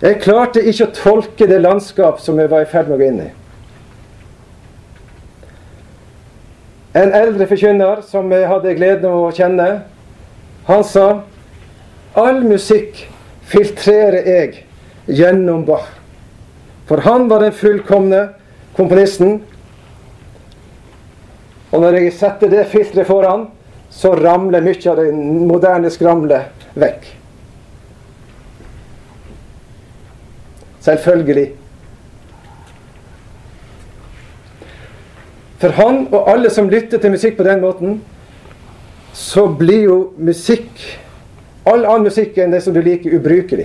Jeg 0.02 0.20
klarte 0.20 0.60
ikke 0.60 0.90
å 0.90 0.94
tolke 0.96 1.48
det 1.48 1.62
landskap 1.62 2.20
som 2.20 2.36
jeg 2.40 2.50
var 2.52 2.66
i 2.66 2.68
ferd 2.68 2.90
med 2.90 2.98
å 2.98 3.00
gå 3.00 3.08
inn 3.08 3.22
i. 3.24 3.30
En 6.96 7.12
eldre 7.16 7.46
forkynner 7.48 8.02
som 8.08 8.30
jeg 8.32 8.48
hadde 8.48 8.76
gleden 8.76 9.08
av 9.10 9.26
å 9.26 9.32
kjenne, 9.36 9.68
han 10.68 10.84
sa 10.84 11.06
all 12.16 12.40
musikk 12.44 13.02
filtrerer 13.46 14.24
jeg 14.26 14.62
gjennom 15.06 15.64
Bach. 15.68 15.90
For 16.88 17.02
han 17.04 17.28
var 17.28 17.42
den 17.44 17.54
fullkomne 17.56 18.22
komponisten. 18.76 19.40
Og 21.72 21.82
når 21.82 22.00
jeg 22.00 22.16
setter 22.16 22.52
det 22.52 22.68
filteret 22.70 23.08
foran, 23.08 23.48
så 23.90 24.14
ramler 24.16 24.64
mye 24.64 24.90
av 24.90 25.00
det 25.00 25.12
moderne 25.14 25.90
skramlet 25.92 26.66
vekk. 26.78 27.08
Selvfølgelig. 30.86 31.48
For 35.58 35.68
han 35.68 36.06
og 36.12 36.30
alle 36.30 36.50
som 36.50 36.68
lytter 36.70 37.00
til 37.02 37.10
musikk 37.10 37.36
på 37.36 37.42
den 37.42 37.60
måten, 37.60 37.96
så 39.12 39.48
blir 39.58 39.82
jo 39.82 39.98
musikk 40.18 40.84
All 41.66 41.82
annen 41.82 42.04
musikk 42.06 42.36
enn 42.38 42.52
det 42.54 42.60
som 42.62 42.74
du 42.74 42.78
liker, 42.78 43.16
ubrukelig. 43.18 43.64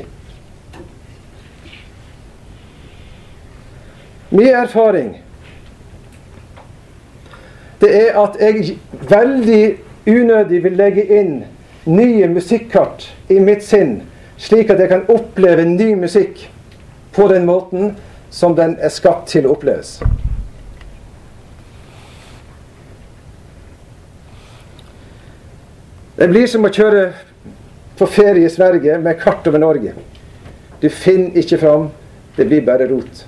Min 4.32 4.56
erfaring 4.58 5.12
det 7.84 7.92
er 8.00 8.18
at 8.18 8.40
jeg 8.42 8.80
veldig 9.10 9.62
unødig 10.10 10.64
vil 10.64 10.80
legge 10.80 11.06
inn 11.20 11.36
nye 11.86 12.32
musikkart 12.34 13.06
i 13.30 13.38
mitt 13.38 13.62
sinn, 13.66 14.00
slik 14.42 14.74
at 14.74 14.82
jeg 14.82 14.90
kan 14.90 15.06
oppleve 15.14 15.68
ny 15.70 15.92
musikk 16.02 16.42
på 17.16 17.28
den 17.28 17.46
måten 17.46 17.96
som 18.30 18.56
den 18.56 18.78
er 18.80 18.90
skapt 18.90 19.30
til 19.34 19.48
å 19.48 19.56
oppleves. 19.56 20.00
Det 26.16 26.28
blir 26.30 26.48
som 26.48 26.68
å 26.68 26.72
kjøre 26.72 27.12
på 27.98 28.08
ferie 28.10 28.46
i 28.46 28.54
Sverige 28.54 29.00
med 29.02 29.20
kart 29.20 29.48
over 29.50 29.62
Norge. 29.62 29.94
Du 30.82 30.90
finner 30.90 31.38
ikke 31.42 31.60
fram. 31.62 31.90
Det 32.36 32.46
blir 32.48 32.64
bare 32.66 32.88
rot. 32.88 33.26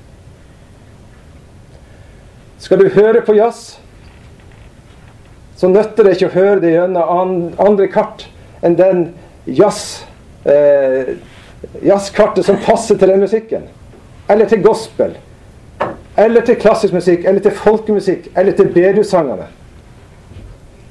Skal 2.63 2.79
du 2.79 2.87
høre 2.95 3.21
på 3.21 3.35
jazz, 3.35 3.73
så 5.59 5.67
nytter 5.67 6.07
det 6.07 6.15
ikke 6.15 6.29
å 6.29 6.35
høre 6.37 6.61
det 6.63 6.71
gjennom 6.77 7.49
andre 7.59 7.89
kart 7.91 8.23
enn 8.63 8.77
den 8.79 9.01
jazz, 9.45 10.05
eh, 10.47 11.17
jazzkartet 11.81 12.45
som 12.45 12.57
passer 12.65 12.97
til 12.97 13.09
den 13.09 13.19
musikken. 13.23 13.67
Eller 14.29 14.45
til 14.45 14.61
gospel. 14.63 15.17
Eller 16.17 16.41
til 16.45 16.55
klassisk 16.55 16.93
musikk, 16.93 17.25
eller 17.25 17.41
til 17.41 17.51
folkemusikk, 17.51 18.29
eller 18.37 18.51
til 18.51 18.69
bedusangene 18.69 19.47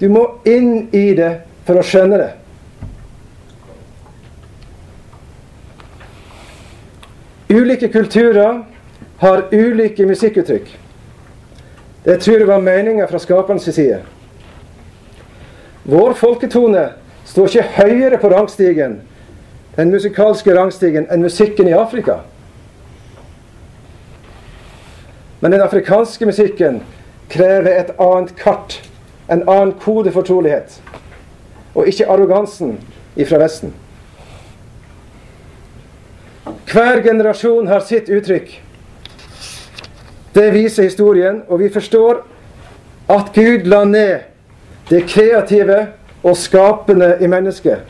Du 0.00 0.08
må 0.10 0.24
inn 0.44 0.88
i 0.90 1.12
det 1.14 1.30
for 1.62 1.78
å 1.78 1.84
skjønne 1.86 2.18
det. 2.18 2.30
Ulike 7.52 7.88
kulturer 7.92 8.64
har 9.22 9.44
ulike 9.52 10.06
musikkuttrykk. 10.06 10.72
Det 12.02 12.16
tror 12.24 12.40
jeg 12.40 12.48
var 12.48 12.64
meninga 12.64 13.06
fra 13.06 13.20
skaperens 13.22 13.68
side. 13.70 14.00
Vår 15.86 16.16
folketone 16.18 16.88
står 17.28 17.52
ikke 17.52 17.68
høyere 17.76 18.18
på 18.18 18.30
rangstigen, 18.32 18.98
den 19.76 19.90
musikalske 19.90 20.54
rangstigen, 20.58 21.06
enn 21.10 21.22
musikken 21.22 21.68
i 21.68 21.76
Afrika. 21.76 22.20
Men 25.40 25.52
den 25.52 25.60
afrikanske 25.60 26.26
musikken 26.26 26.82
krever 27.32 27.72
et 27.80 27.94
annet 27.98 28.34
kart, 28.36 28.76
en 29.30 29.42
annen 29.48 29.72
kode 29.80 30.12
for 30.12 30.22
trolighet. 30.22 30.82
Og 31.74 31.88
ikke 31.88 32.06
arrogansen 32.06 32.76
ifra 33.16 33.40
Vesten. 33.40 33.72
Hver 36.72 37.00
generasjon 37.04 37.66
har 37.66 37.80
sitt 37.80 38.08
uttrykk. 38.08 38.52
Det 40.34 40.52
viser 40.54 40.86
historien, 40.86 41.42
og 41.48 41.60
vi 41.60 41.72
forstår 41.72 42.22
at 43.12 43.32
Gud 43.34 43.66
la 43.68 43.84
ned 43.84 44.28
det 44.90 45.04
kreative 45.08 45.86
og 46.22 46.36
skapende 46.36 47.16
i 47.20 47.26
mennesket. 47.26 47.82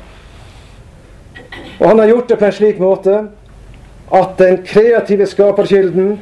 Og 1.83 1.89
han 1.89 1.99
har 1.99 2.07
gjort 2.07 2.29
det 2.29 2.37
på 2.39 2.47
en 2.47 2.53
slik 2.55 2.79
måte 2.79 3.13
at 4.15 4.35
den 4.39 4.61
kreative 4.63 5.27
skaperkilden 5.27 6.13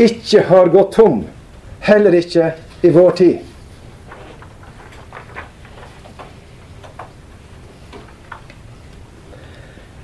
ikke 0.00 0.40
har 0.48 0.70
gått 0.72 0.94
tom. 0.96 1.18
Heller 1.84 2.14
ikke 2.16 2.54
i 2.80 2.92
vår 2.94 3.10
tid. 3.18 3.38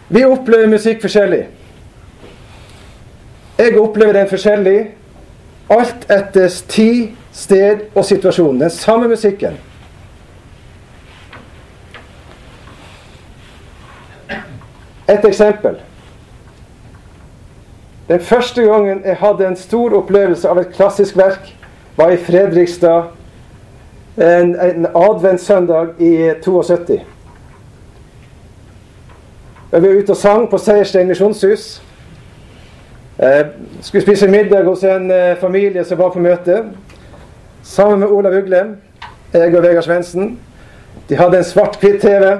Vi 0.08 0.24
opplever 0.28 0.68
musikk 0.68 1.00
forskjellig. 1.00 1.46
Jeg 3.58 3.80
opplever 3.80 4.12
den 4.12 4.28
forskjellig 4.28 4.76
alt 5.72 6.04
etter 6.12 6.52
tid, 6.68 7.16
sted 7.32 7.88
og 7.94 8.04
situasjon. 8.04 8.60
Den 8.60 8.76
samme 8.76 9.08
musikken. 9.08 9.56
Et 15.08 15.24
eksempel. 15.24 15.76
Den 18.08 18.20
første 18.20 18.62
gangen 18.62 19.02
jeg 19.04 19.16
hadde 19.16 19.46
en 19.46 19.56
stor 19.56 19.96
opplevelse 19.96 20.48
av 20.48 20.58
et 20.58 20.72
klassisk 20.72 21.16
verk, 21.16 21.54
var 21.96 22.10
i 22.14 22.16
Fredrikstad 22.16 23.10
en, 24.16 24.54
en 24.60 24.86
adventssøndag 24.94 25.86
i 25.98 26.30
72. 26.42 27.00
Jeg 29.72 29.82
var 29.82 29.88
ute 29.88 30.10
og 30.10 30.16
sang 30.16 30.50
på 30.50 30.58
Seierstein 30.58 31.08
misjonshus. 31.08 31.82
Eh, 33.18 33.46
skulle 33.82 34.02
spise 34.02 34.28
middag 34.28 34.64
hos 34.64 34.84
en 34.84 35.10
eh, 35.10 35.36
familie 35.40 35.84
som 35.84 35.98
var 35.98 36.14
på 36.14 36.22
møte. 36.22 36.62
Sammen 37.62 38.00
med 38.00 38.08
Olav 38.08 38.32
Uglem, 38.32 38.76
jeg 39.32 39.56
og 39.56 39.62
Vegard 39.62 39.84
Svendsen. 39.84 40.38
De 41.08 41.16
hadde 41.16 41.38
en 41.38 41.44
svart-hvitt 41.44 42.00
TV. 42.00 42.38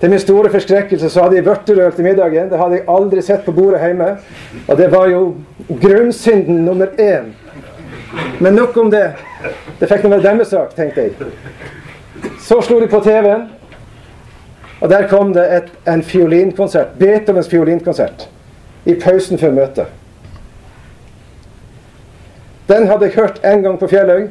Til 0.00 0.10
min 0.10 0.20
store 0.20 0.50
forskrekkelse 0.52 1.08
så 1.10 1.22
hadde 1.22 1.38
jeg 1.38 1.46
vørterøl 1.46 1.92
til 1.92 2.04
middagen. 2.04 2.50
Det 2.50 2.58
hadde 2.58 2.78
jeg 2.80 2.84
aldri 2.88 3.22
sett 3.24 3.44
på 3.44 3.52
bordet 3.56 3.80
hjemme. 3.80 4.10
Og 4.68 4.78
det 4.78 4.90
var 4.92 5.08
jo 5.08 5.22
grunnsynden 5.82 6.64
nummer 6.64 6.86
én. 7.00 7.32
Men 8.40 8.54
nok 8.54 8.76
om 8.76 8.90
det. 8.90 9.06
Det 9.80 9.88
fikk 9.88 10.04
nå 10.04 10.12
være 10.12 10.24
deres 10.28 10.52
sak, 10.52 10.74
tenkte 10.76 11.06
jeg. 11.06 11.30
Så 12.40 12.60
slo 12.64 12.80
de 12.80 12.88
på 12.88 13.00
TV-en, 13.04 13.48
og 14.80 14.90
der 14.90 15.08
kom 15.08 15.32
det 15.34 15.44
et, 15.56 15.70
en 15.88 16.02
fiolinkonsert. 16.02 16.96
Beethovens 16.98 17.48
fiolinkonsert. 17.48 18.28
I 18.84 18.94
pausen 19.00 19.38
før 19.38 19.50
møtet. 19.50 19.86
Den 22.68 22.86
hadde 22.86 23.04
jeg 23.08 23.14
hørt 23.14 23.40
en 23.44 23.62
gang 23.62 23.78
på 23.78 23.88
Fjelløy. 23.88 24.28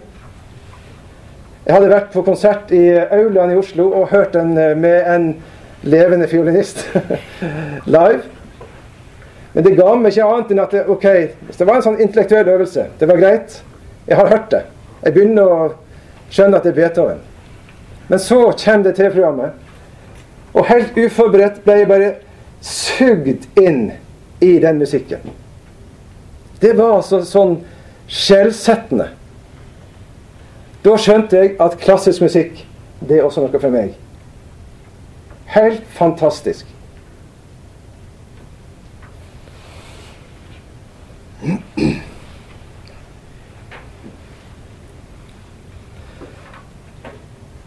Jeg 1.65 1.73
hadde 1.73 1.89
vært 1.89 2.11
på 2.13 2.21
konsert 2.21 2.71
i 2.75 2.83
Aulaen 2.93 3.51
i 3.51 3.57
Oslo 3.57 3.87
og 3.97 4.11
hørt 4.11 4.33
den 4.33 4.53
med 4.53 5.07
en 5.09 5.29
levende 5.81 6.27
fiolinist 6.27 6.85
live. 7.95 8.21
Men 9.53 9.63
det 9.63 9.75
ga 9.77 9.95
meg 9.95 10.11
ikke 10.11 10.27
annet 10.27 10.51
enn 10.51 10.63
at 10.63 10.73
det, 10.75 10.83
ok, 10.91 11.05
det 11.57 11.67
var 11.67 11.77
en 11.77 11.85
sånn 11.85 12.01
intellektuell 12.03 12.49
øvelse. 12.57 12.89
Det 12.99 13.07
var 13.07 13.21
greit. 13.21 13.61
Jeg 14.07 14.19
har 14.19 14.27
hørt 14.29 14.49
det. 14.51 14.63
Jeg 15.05 15.15
begynner 15.15 15.51
å 15.51 15.59
skjønne 16.29 16.59
at 16.59 16.65
det 16.65 16.73
er 16.73 16.79
Beethoven. 16.81 17.21
Men 18.07 18.21
så 18.21 18.39
kommer 18.51 18.83
det 18.83 18.95
TV-programmet, 18.99 19.53
og 20.53 20.67
helt 20.69 20.97
uforberedt 20.97 21.63
ble 21.65 21.79
jeg 21.79 21.89
bare 21.89 22.11
sugd 22.61 23.47
inn 23.59 23.81
i 24.43 24.51
den 24.61 24.77
musikken. 24.79 25.23
Det 26.61 26.75
var 26.77 26.99
altså 26.99 27.21
sånn 27.27 27.57
skjellsettende. 28.11 29.09
Da 30.85 30.95
skjønte 31.01 31.39
jeg 31.39 31.55
at 31.63 31.79
klassisk 31.81 32.21
musikk, 32.21 32.61
det 32.99 33.19
er 33.19 33.25
også 33.25 33.43
noe 33.43 33.59
for 33.59 33.73
meg. 33.73 33.95
Helt 35.45 35.83
fantastisk. 35.87 36.65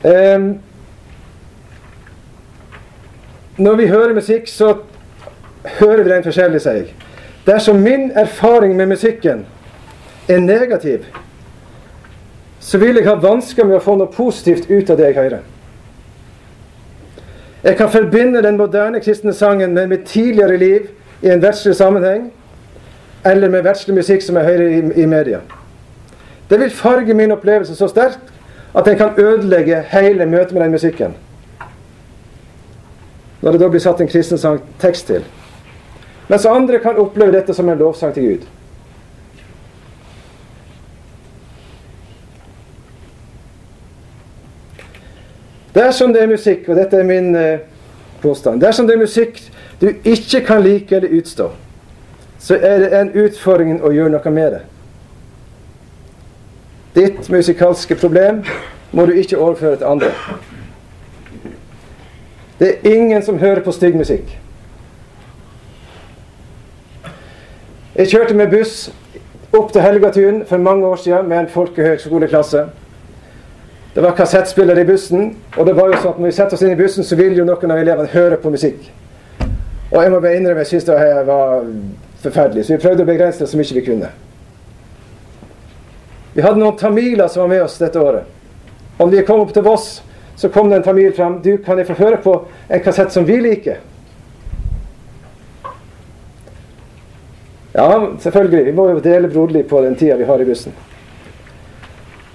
Um, 0.05 0.61
når 3.57 3.75
vi 3.75 3.87
hører 3.87 4.15
musikk, 4.15 4.49
så 4.49 4.77
hører 5.65 6.03
vi 6.03 6.11
den 6.11 6.25
forskjellig, 6.25 6.61
sier 6.63 6.73
jeg. 6.73 6.95
Dersom 7.47 7.77
min 7.83 8.11
erfaring 8.11 8.77
med 8.77 8.87
musikken 8.87 9.47
er 10.29 10.39
negativ, 10.39 11.05
så 12.61 12.79
vil 12.79 12.97
jeg 12.97 13.09
ha 13.09 13.15
vansker 13.19 13.65
med 13.65 13.79
å 13.79 13.83
få 13.83 13.97
noe 13.99 14.13
positivt 14.13 14.71
ut 14.71 14.91
av 14.91 15.01
det 15.01 15.11
jeg 15.11 15.19
hører. 15.19 15.47
Jeg 17.65 17.77
kan 17.77 17.91
forbinde 17.91 18.43
den 18.43 18.57
moderne 18.57 19.01
kristne 19.01 19.33
sangen 19.33 19.75
med 19.75 19.87
mitt 19.87 20.05
tidligere 20.07 20.57
liv 20.57 20.81
i 21.23 21.29
en 21.29 21.43
verdslig 21.43 21.77
sammenheng, 21.77 22.33
eller 23.27 23.51
med 23.51 23.63
verdslig 23.63 23.97
musikk 23.97 24.23
som 24.23 24.37
jeg 24.37 24.45
hører 24.45 24.69
i, 24.69 25.03
i 25.03 25.07
media. 25.07 25.41
Det 26.51 26.61
vil 26.61 26.71
farge 26.71 27.15
min 27.15 27.33
opplevelse 27.33 27.75
så 27.77 27.89
sterkt 27.89 28.21
at 28.75 28.85
den 28.87 28.97
kan 28.97 29.11
ødelegge 29.19 29.83
hele 29.91 30.27
møtet 30.27 30.53
med 30.53 30.63
den 30.63 30.71
musikken. 30.71 31.15
Når 33.43 33.53
det 33.53 33.61
da 33.61 33.69
blir 33.69 33.83
satt 33.83 34.01
en 34.01 34.09
kristen 34.09 34.39
sang 34.39 34.63
tekst 34.81 35.07
til. 35.07 35.25
Mens 36.29 36.47
andre 36.47 36.79
kan 36.79 36.97
oppleve 36.97 37.33
dette 37.33 37.55
som 37.55 37.69
en 37.69 37.79
lovsang 37.79 38.15
til 38.15 38.23
Gud. 38.29 38.47
Dersom 45.79 46.13
det 46.13 46.23
er 46.23 46.31
musikk, 46.31 46.67
og 46.69 46.77
dette 46.77 46.99
er 46.99 47.07
min 47.07 47.35
eh, 47.39 47.61
påstand 48.23 48.61
Dersom 48.61 48.89
det 48.89 48.97
er 48.97 49.05
musikk 49.05 49.39
du 49.79 49.93
ikke 50.05 50.41
kan 50.43 50.63
like 50.63 50.97
eller 50.97 51.13
utstå, 51.21 51.53
så 52.39 52.57
er 52.59 52.79
det 52.83 52.89
en 52.99 53.13
utfordring 53.15 53.77
å 53.79 53.93
gjøre 53.95 54.11
noe 54.11 54.33
med 54.35 54.57
det. 54.57 54.63
Ditt 56.97 57.29
musikalske 57.31 57.95
problem 57.95 58.41
må 58.91 59.07
du 59.07 59.13
ikke 59.13 59.39
overføre 59.39 59.77
til 59.77 59.87
andre. 59.87 60.11
Det 62.59 62.73
er 62.73 62.91
ingen 62.91 63.23
som 63.23 63.39
hører 63.39 63.63
på 63.63 63.73
stygg 63.73 63.95
musikk. 63.95 64.35
Jeg 67.95 68.11
kjørte 68.11 68.35
med 68.35 68.51
buss 68.51 68.91
opp 69.55 69.71
til 69.73 69.83
Helgatun 69.83 70.43
for 70.47 70.59
mange 70.59 70.87
år 70.87 70.97
siden 70.97 71.29
med 71.29 71.39
en 71.39 71.49
folkehøgskoleklasse. 71.55 72.67
Det 73.99 74.03
var 74.03 74.11
kassettspiller 74.11 74.79
i 74.79 74.85
bussen, 74.85 75.37
og 75.57 75.67
det 75.67 75.73
var 75.75 75.89
jo 75.91 75.97
sånn 75.99 76.13
at 76.13 76.19
når 76.23 76.29
vi 76.29 76.35
setter 76.37 76.55
oss 76.55 76.61
inn 76.63 76.71
i 76.71 76.79
bussen, 76.79 77.03
så 77.03 77.17
vil 77.19 77.33
jo 77.35 77.43
noen 77.43 77.73
av 77.75 77.81
elevene 77.83 78.13
høre 78.13 78.37
på 78.39 78.53
musikk. 78.55 78.85
Og 79.91 79.97
jeg 79.99 80.13
må 80.13 80.21
bare 80.23 80.37
innrømme 80.39 80.63
jeg 80.63 80.69
syntes 80.71 80.85
det 80.87 81.25
var 81.27 81.65
forferdelig, 82.23 82.63
så 82.63 82.77
vi 82.77 82.79
prøvde 82.85 83.03
å 83.03 83.09
begrense 83.09 83.43
det 83.43 83.49
så 83.51 83.59
mye 83.59 83.75
vi 83.75 83.83
kunne. 83.89 84.13
Vi 86.37 86.45
hadde 86.47 86.63
noen 86.63 86.79
tamiler 86.79 87.27
som 87.27 87.43
var 87.43 87.51
med 87.57 87.65
oss 87.65 87.75
dette 87.83 87.99
året. 87.99 88.31
Om 89.03 89.11
de 89.11 89.25
kom 89.27 89.43
opp 89.43 89.51
til 89.57 89.67
Voss, 89.67 89.89
så 90.39 90.47
kom 90.55 90.71
det 90.71 90.79
en 90.79 90.87
tamil 90.87 91.11
fram. 91.19 91.41
Du, 91.43 91.57
kan 91.67 91.83
jeg 91.83 91.91
få 91.91 91.99
høre 91.99 92.21
på 92.23 92.37
en 92.69 92.85
kassett 92.87 93.11
som 93.11 93.27
vi 93.27 93.41
liker? 93.49 93.83
Ja, 97.75 97.91
selvfølgelig. 98.23 98.63
Vi 98.71 98.79
må 98.79 98.93
jo 98.93 99.03
dele 99.03 99.27
broderlig 99.35 99.67
på 99.67 99.83
den 99.83 99.99
tida 99.99 100.23
vi 100.23 100.31
har 100.31 100.39
i 100.39 100.47
bussen. 100.47 100.85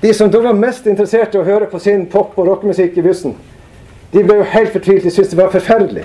De 0.04 0.14
som 0.14 0.32
da 0.32 0.42
var 0.44 0.54
mest 0.60 0.88
interessert 0.88 1.36
i 1.36 1.40
å 1.40 1.46
høre 1.48 1.70
på 1.72 1.80
sin 1.80 2.02
pop- 2.12 2.36
og 2.36 2.48
rockemusikk 2.50 2.98
i 3.00 3.04
bussen, 3.06 3.38
de 4.12 4.24
ble 4.24 4.42
jo 4.42 4.48
helt 4.52 4.74
fortvilt. 4.76 5.06
De 5.06 5.12
syntes 5.12 5.32
det 5.32 5.40
var 5.40 5.54
forferdelig. 5.54 6.04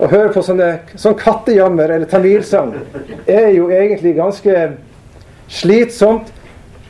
Å 0.00 0.08
høre 0.08 0.32
på 0.32 0.40
sånne, 0.42 0.68
sånn 0.96 1.18
kattejammer 1.20 1.92
eller 1.92 2.08
tamilsang 2.08 2.72
er 3.28 3.50
jo 3.52 3.68
egentlig 3.68 4.14
ganske 4.16 4.54
slitsomt 5.52 6.32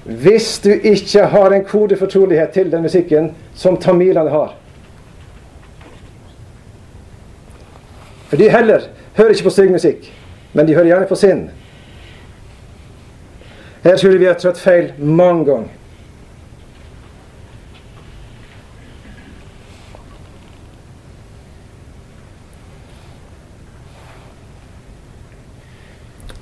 hvis 0.06 0.54
du 0.62 0.70
ikke 0.70 1.26
har 1.34 1.54
en 1.54 1.66
kodefortrolighet 1.66 2.54
til 2.54 2.70
den 2.70 2.86
musikken 2.86 3.32
som 3.58 3.74
tamilene 3.76 4.30
har. 4.30 4.54
For 8.30 8.38
de 8.38 8.48
heller 8.54 8.86
hører 9.18 9.34
ikke 9.34 9.50
på 9.50 9.56
stygg 9.58 9.74
musikk, 9.74 10.06
men 10.54 10.70
de 10.70 10.78
hører 10.78 10.92
gjerne 10.94 11.10
på 11.10 11.18
sin. 11.18 11.42
Her 13.82 13.96
tror 13.96 14.10
jeg 14.10 14.20
vi 14.20 14.26
har 14.26 14.38
trøtt 14.38 14.60
feil 14.62 14.92
mange 14.98 15.44
ganger. 15.44 15.70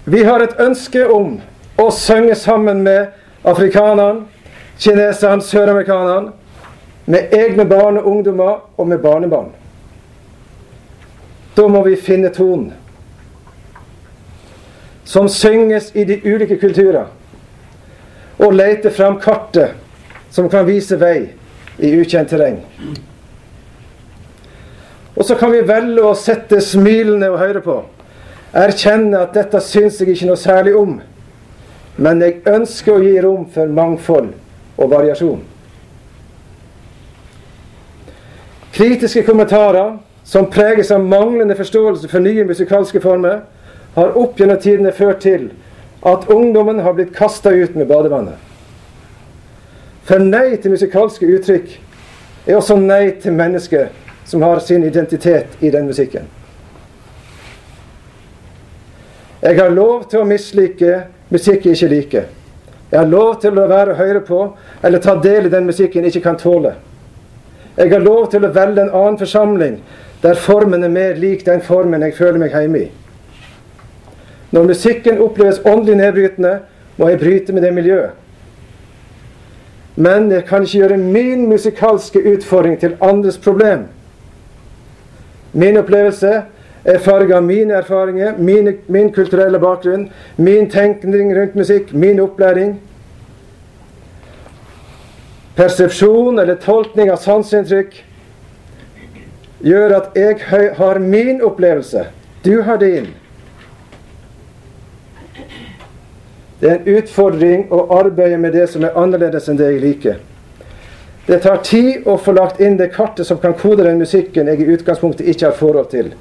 Vi 0.05 0.23
har 0.25 0.43
et 0.43 0.59
ønske 0.59 1.05
om 1.07 1.37
å 1.79 1.87
synge 1.95 2.35
sammen 2.35 2.83
med 2.83 3.13
afrikanerne, 3.47 4.27
kineserne, 4.79 5.43
søramerikanerne, 5.43 6.33
med 7.07 7.33
egne 7.33 7.65
barn 7.65 7.99
og 7.99 8.07
ungdommer 8.07 8.59
og 8.77 8.89
med 8.89 8.99
barnebarn. 8.99 9.53
Da 11.57 11.69
må 11.69 11.85
vi 11.87 11.97
finne 11.97 12.29
tonen 12.35 12.73
som 15.11 15.29
synges 15.29 15.91
i 15.95 16.05
de 16.07 16.21
ulike 16.23 16.59
kulturer, 16.61 17.09
og 18.41 18.57
lete 18.57 18.91
fram 18.91 19.19
kartet 19.21 19.77
som 20.33 20.49
kan 20.51 20.67
vise 20.67 20.97
vei 21.01 21.31
i 21.79 21.93
ukjent 22.01 22.31
terreng. 22.33 22.61
Og 25.17 25.27
så 25.27 25.37
kan 25.37 25.53
vi 25.53 25.61
velge 25.67 26.05
å 26.07 26.17
sette 26.17 26.61
smilende 26.65 27.29
og 27.33 27.41
høre 27.43 27.61
på. 27.65 27.77
Erkjenne 28.57 29.21
at 29.21 29.35
dette 29.37 29.61
syns 29.63 30.01
jeg 30.01 30.15
ikke 30.15 30.31
noe 30.31 30.41
særlig 30.41 30.75
om. 30.79 30.99
Men 32.01 32.23
jeg 32.25 32.41
ønsker 32.49 32.97
å 32.97 33.03
gi 33.03 33.17
rom 33.21 33.45
for 33.53 33.69
mangfold 33.69 34.31
og 34.81 34.93
variasjon. 34.95 35.43
Kritiske 38.73 39.27
kommentarer 39.27 39.99
som 40.25 40.47
preges 40.51 40.93
av 40.95 41.05
manglende 41.05 41.57
forståelse 41.59 42.09
for 42.09 42.23
nye 42.23 42.45
musikalske 42.47 43.01
former, 43.03 43.43
har 43.97 44.17
opp 44.17 44.39
gjennom 44.39 44.61
tidene 44.63 44.93
ført 44.95 45.25
til 45.25 45.49
at 46.03 46.31
ungdommen 46.31 46.81
har 46.81 46.93
blitt 46.93 47.15
kasta 47.17 47.51
ut 47.51 47.75
med 47.75 47.87
badevannet. 47.87 48.39
For 50.09 50.19
nei 50.19 50.57
til 50.57 50.73
musikalske 50.75 51.29
uttrykk 51.29 51.75
er 52.47 52.57
også 52.57 52.77
nei 52.81 53.11
til 53.21 53.37
mennesker 53.37 53.91
som 54.25 54.43
har 54.43 54.63
sin 54.65 54.85
identitet 54.85 55.61
i 55.61 55.71
den 55.71 55.87
musikken. 55.87 56.25
Jeg 59.43 59.57
har 59.57 59.71
lov 59.73 60.05
til 60.09 60.21
å 60.21 60.29
mislike 60.29 61.05
musikk 61.33 61.67
jeg 61.67 61.77
ikke 61.77 61.89
liker. 61.95 62.29
Jeg 62.91 62.99
har 62.99 63.09
lov 63.09 63.39
til 63.41 63.59
å 63.59 63.69
være 63.71 63.95
å 63.95 63.99
høre 64.01 64.21
på 64.27 64.41
eller 64.83 65.01
ta 65.01 65.15
del 65.21 65.47
i 65.47 65.53
den 65.53 65.69
musikken 65.69 66.05
jeg 66.05 66.15
ikke 66.15 66.27
kan 66.29 66.41
tåle. 66.41 66.75
Jeg 67.77 67.93
har 67.93 68.03
lov 68.03 68.29
til 68.33 68.45
å 68.45 68.53
velge 68.53 68.83
en 68.83 68.93
annen 68.93 69.19
forsamling 69.21 69.79
der 70.21 70.37
formen 70.37 70.85
er 70.85 70.93
mer 70.93 71.15
lik 71.17 71.47
den 71.47 71.63
formen 71.65 72.03
jeg 72.05 72.17
føler 72.19 72.43
meg 72.43 72.57
hjemme 72.57 72.83
i. 72.83 72.89
Når 74.51 74.67
musikken 74.67 75.21
oppleves 75.23 75.61
åndelig 75.65 75.97
nedbrytende, 75.97 76.59
må 76.97 77.09
jeg 77.09 77.19
bryte 77.19 77.53
med 77.53 77.63
det 77.63 77.75
miljøet. 77.75 78.11
Men 79.97 80.31
jeg 80.33 80.45
kan 80.45 80.63
ikke 80.63 80.79
gjøre 80.79 80.97
min 80.97 81.49
musikalske 81.49 82.23
utfordring 82.33 82.79
til 82.81 82.97
andres 83.01 83.39
problem. 83.39 83.87
Min 85.53 85.77
opplevelse 85.77 86.43
er 86.85 86.99
farga 86.99 87.37
av 87.37 87.45
mine 87.45 87.75
erfaringer, 87.75 88.39
mine, 88.39 88.75
min 88.87 89.13
kulturelle 89.13 89.59
bakgrunn, 89.61 90.09
min 90.37 90.71
tenkning 90.71 91.35
rundt 91.37 91.55
musikk, 91.55 91.93
min 91.93 92.21
opplæring. 92.21 92.79
Persepsjon 95.57 96.39
eller 96.39 96.57
tolkning 96.63 97.11
av 97.13 97.21
sanseinntrykk 97.21 97.99
gjør 99.61 99.97
at 99.99 100.17
jeg 100.17 100.39
har 100.79 100.99
min 100.99 101.43
opplevelse, 101.45 102.07
du 102.45 102.63
har 102.63 102.81
din. 102.81 103.11
Det 106.61 106.69
er 106.69 106.75
en 106.77 106.99
utfordring 106.99 107.71
å 107.73 107.87
arbeide 107.97 108.39
med 108.39 108.53
det 108.53 108.67
som 108.69 108.85
er 108.85 108.97
annerledes 109.01 109.49
enn 109.49 109.57
det 109.57 109.71
jeg 109.71 109.81
liker. 109.81 110.19
Det 111.27 111.39
tar 111.41 111.63
tid 111.65 112.09
å 112.09 112.19
få 112.21 112.35
lagt 112.37 112.61
inn 112.61 112.77
det 112.77 112.91
kartet 112.93 113.29
som 113.29 113.39
kan 113.41 113.55
kode 113.57 113.87
den 113.87 114.01
musikken 114.01 114.49
jeg 114.51 114.61
i 114.61 114.69
utgangspunktet 114.75 115.29
ikke 115.31 115.47
har 115.47 115.57
forhold 115.57 115.89
til. 115.93 116.13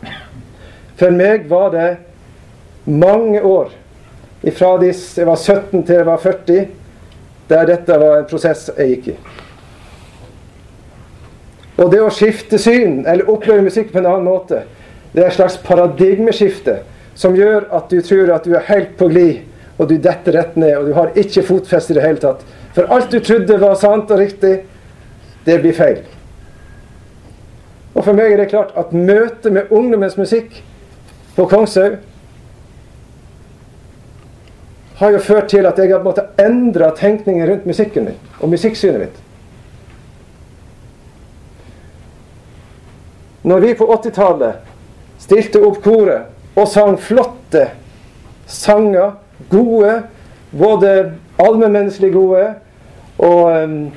For 0.99 1.11
meg 1.15 1.47
var 1.49 1.73
det 1.75 1.89
mange 2.85 3.41
år, 3.43 3.71
fra 4.55 4.71
jeg 4.83 5.27
var 5.27 5.35
17 5.35 5.83
til 5.83 5.95
jeg 5.97 6.07
var 6.07 6.23
40, 6.23 6.67
der 7.49 7.65
dette 7.67 7.99
var 7.99 8.19
en 8.19 8.29
prosess 8.29 8.69
jeg 8.77 8.93
gikk 8.93 9.11
i. 9.11 9.17
Og 11.79 11.91
det 11.91 11.99
å 12.03 12.11
skifte 12.11 12.59
syn, 12.59 13.01
eller 13.07 13.27
oppleve 13.31 13.65
musikk 13.65 13.91
på 13.91 13.99
en 13.99 14.07
annen 14.07 14.27
måte, 14.27 14.63
det 15.11 15.23
er 15.23 15.31
et 15.31 15.37
slags 15.39 15.57
paradigmeskifte 15.65 16.81
som 17.17 17.35
gjør 17.35 17.65
at 17.75 17.91
du 17.91 17.99
tror 18.05 18.31
at 18.35 18.45
du 18.45 18.53
er 18.55 18.67
helt 18.69 18.95
på 18.99 19.09
glid, 19.11 19.48
og 19.79 19.87
du 19.87 19.95
detter 19.97 20.35
rett 20.35 20.57
ned, 20.59 20.75
og 20.77 20.89
du 20.89 20.93
har 20.97 21.15
ikke 21.17 21.45
fotfeste 21.47 21.93
i 21.93 21.97
det 21.97 22.03
hele 22.03 22.19
tatt. 22.21 22.43
For 22.75 22.91
alt 22.91 23.11
du 23.11 23.21
trodde 23.23 23.59
var 23.61 23.77
sant 23.79 24.11
og 24.11 24.19
riktig, 24.19 24.57
det 25.45 25.59
blir 25.63 25.75
feil. 25.75 26.01
Og 27.95 28.03
for 28.03 28.15
meg 28.15 28.33
er 28.33 28.43
det 28.43 28.51
klart 28.51 28.75
at 28.77 28.91
møtet 28.93 29.53
med 29.55 29.71
ungdommens 29.73 30.17
musikk 30.19 30.59
på 31.35 31.47
Kongshaug 31.49 31.97
har 34.99 35.15
jo 35.15 35.21
ført 35.23 35.47
til 35.51 35.65
at 35.65 35.79
jeg 35.79 35.93
har 35.93 36.03
måttet 36.03 36.39
endre 36.43 36.91
tenkningen 36.99 37.47
rundt 37.47 37.67
musikken 37.69 38.09
min 38.09 38.19
og 38.43 38.51
musikksynet 38.51 39.05
mitt. 39.05 39.21
Når 43.47 43.63
vi 43.63 43.75
på 43.79 43.87
80-tallet 43.95 45.23
stilte 45.23 45.63
opp 45.63 45.79
koret 45.83 46.59
og 46.59 46.67
sang 46.67 46.97
flotte 46.99 47.69
sanger, 48.49 49.15
gode, 49.49 50.01
både 50.51 50.93
allmennmenneskelig 51.39 52.11
gode 52.13 52.43
og, 53.17 53.63
um, 53.63 53.91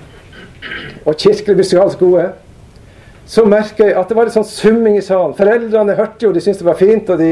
og 1.04 1.16
kirkelig 1.16 1.56
musikalsk 1.56 1.98
gode, 1.98 2.28
så 3.26 3.44
merker 3.48 3.88
jeg 3.88 3.96
at 3.98 4.08
det 4.08 4.16
var 4.16 4.28
litt 4.28 4.36
sånn 4.36 4.48
summing 4.48 4.98
i 4.98 5.04
salen. 5.04 5.34
Foreldrene 5.38 5.96
hørte 5.98 6.26
jo, 6.26 6.32
de 6.34 6.42
syntes 6.42 6.60
det 6.60 6.68
var 6.68 6.80
fint, 6.80 7.10
og 7.10 7.20
de, 7.22 7.30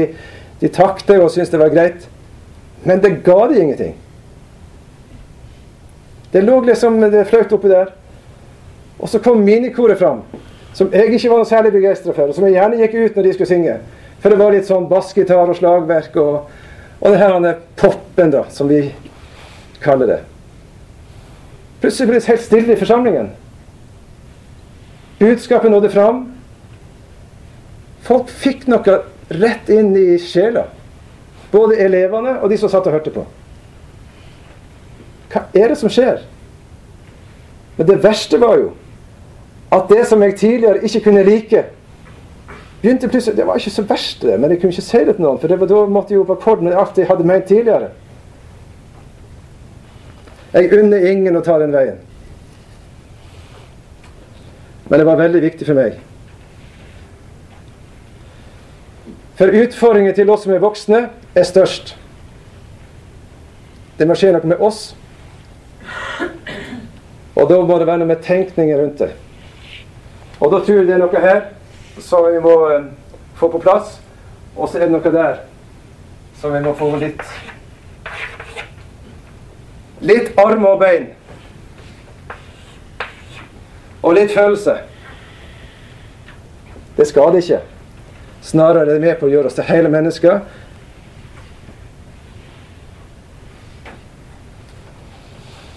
de 0.61 0.71
takte 0.71 1.19
og 1.19 1.31
syntes 1.33 1.51
det 1.53 1.59
var 1.61 1.73
greit. 1.73 2.07
Men 2.87 3.03
det 3.03 3.19
ga 3.25 3.47
de 3.51 3.59
ingenting. 3.61 3.97
Det 6.31 6.41
lå 6.41 6.61
liksom 6.65 6.97
det 7.11 7.25
flaut 7.29 7.51
oppi 7.53 7.69
der. 7.69 7.91
Og 9.01 9.09
så 9.09 9.19
kom 9.19 9.41
minikoret 9.43 9.99
fram, 9.99 10.21
som 10.73 10.91
jeg 10.93 11.11
ikke 11.17 11.31
var 11.31 11.41
noe 11.41 11.49
særlig 11.49 11.73
begeistra 11.73 12.13
for, 12.15 12.29
og 12.29 12.37
som 12.37 12.45
jeg 12.47 12.55
gjerne 12.55 12.79
gikk 12.79 12.93
ut 12.95 13.15
når 13.17 13.27
de 13.27 13.33
skulle 13.35 13.49
synge. 13.49 13.77
For 14.21 14.29
det 14.29 14.37
var 14.39 14.53
litt 14.53 14.67
sånn 14.69 14.85
bassgitar 14.89 15.49
og 15.49 15.57
slagverk 15.57 16.17
og, 16.21 16.51
og 17.01 17.11
det 17.11 17.17
her 17.17 17.55
poppen, 17.75 18.31
da, 18.31 18.43
som 18.49 18.69
vi 18.69 18.83
kaller 19.81 20.07
det. 20.07 20.19
Plutselig 21.81 22.09
ble 22.09 22.19
det 22.19 22.29
helt 22.29 22.43
stille 22.45 22.73
i 22.75 22.79
forsamlingen. 22.79 23.31
Budskapet 25.19 25.71
nådde 25.71 25.89
fram. 25.89 26.21
Folk 28.05 28.29
fikk 28.29 28.67
noe 28.69 28.99
rett 29.33 29.69
inn 29.73 29.95
i 29.97 30.19
sjela. 30.21 30.67
Både 31.51 31.79
elevene 31.81 32.37
og 32.39 32.49
de 32.49 32.59
som 32.61 32.69
satt 32.69 32.85
og 32.85 32.95
hørte 32.95 33.13
på. 33.13 33.25
Hva 35.31 35.47
er 35.57 35.71
det 35.71 35.79
som 35.79 35.89
skjer? 35.89 36.21
Men 37.77 37.89
det 37.89 38.01
verste 38.03 38.37
var 38.41 38.59
jo 38.61 38.71
at 39.71 39.89
det 39.89 40.03
som 40.09 40.21
jeg 40.21 40.35
tidligere 40.37 40.83
ikke 40.83 40.99
kunne 41.07 41.23
like, 41.23 41.63
begynte 42.81 43.07
plutselig 43.07 43.37
Det 43.37 43.45
var 43.45 43.57
ikke 43.57 43.73
så 43.73 43.83
verst, 43.87 44.21
det, 44.21 44.39
men 44.39 44.51
jeg 44.51 44.61
kunne 44.61 44.73
ikke 44.73 44.85
si 44.85 45.03
det 45.05 45.15
til 45.15 45.25
noen, 45.25 45.39
for 45.39 45.47
det 45.47 45.59
var 45.59 45.69
da 45.69 45.81
måtte 45.85 46.13
jeg 46.13 46.21
jo 46.21 46.27
på 46.29 46.37
akkord 46.37 46.63
med 46.65 46.77
alt 46.77 46.97
jeg 46.97 47.09
hadde 47.09 47.27
ment 47.27 47.45
tidligere. 47.49 47.91
Jeg 50.53 50.71
unner 50.75 51.05
ingen 51.11 51.37
å 51.37 51.43
ta 51.45 51.57
den 51.61 51.71
veien. 51.71 51.99
Men 54.89 54.99
det 54.99 55.07
var 55.07 55.21
veldig 55.21 55.41
viktig 55.45 55.67
for 55.69 55.77
meg. 55.77 56.01
For 59.39 59.53
utfordringen 59.61 60.13
til 60.17 60.29
oss 60.29 60.43
som 60.43 60.51
er 60.53 60.59
voksne, 60.61 61.05
er 61.33 61.47
størst. 61.47 61.95
Det 63.97 64.07
må 64.09 64.17
skje 64.19 64.33
noe 64.35 64.51
med 64.51 64.59
oss. 64.59 64.91
Og 67.39 67.47
da 67.47 67.61
må 67.63 67.79
det 67.79 67.87
være 67.87 68.01
noe 68.01 68.11
med 68.11 68.21
tenkningen 68.25 68.81
rundt 68.81 69.01
det. 69.05 69.13
Og 70.41 70.51
da 70.51 70.59
tror 70.59 70.81
jeg 70.81 70.89
det 70.89 70.97
er 70.97 71.03
noe 71.05 71.23
her 71.23 71.41
som 72.01 72.25
vi 72.27 72.39
må 72.43 72.55
eh, 72.71 72.85
få 73.39 73.49
på 73.51 73.61
plass. 73.61 73.99
Og 74.55 74.69
så 74.69 74.79
er 74.79 74.87
det 74.89 74.95
noe 74.95 75.13
der 75.13 75.41
som 76.41 76.53
vi 76.53 76.61
må 76.65 76.75
få 76.77 76.93
litt 77.01 77.23
Litt 80.01 80.31
arm 80.41 80.63
og 80.65 80.79
bein. 80.81 81.11
Og 84.01 84.15
litt 84.17 84.31
følelse. 84.33 84.79
Det 86.97 87.05
skader 87.05 87.37
ikke. 87.37 87.59
Snarere 88.41 88.87
er 88.87 88.95
det 88.95 89.03
med 89.03 89.19
på 89.19 89.27
å 89.27 89.29
gjøre 89.29 89.51
oss 89.51 89.59
til 89.59 89.67
hele 89.69 89.91
mennesker. 89.93 90.41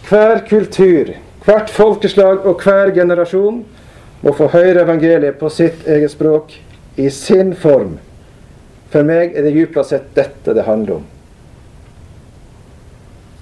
Hver 0.08 0.40
kultur, 0.48 1.12
hvert 1.44 1.70
folkeslag 1.72 2.48
og 2.48 2.64
hver 2.64 2.94
generasjon 2.96 3.60
må 4.24 4.32
få 4.32 4.48
høre 4.54 4.80
evangeliet 4.86 5.36
på 5.38 5.50
sitt 5.52 5.84
eget 5.86 6.14
språk, 6.14 6.54
i 6.96 7.10
sin 7.12 7.52
form. 7.58 7.98
For 8.92 9.04
meg 9.04 9.34
er 9.34 9.44
det 9.44 9.52
dypest 9.56 9.92
sett 9.92 10.12
dette 10.16 10.54
det 10.56 10.64
handler 10.64 11.00
om. 11.00 11.04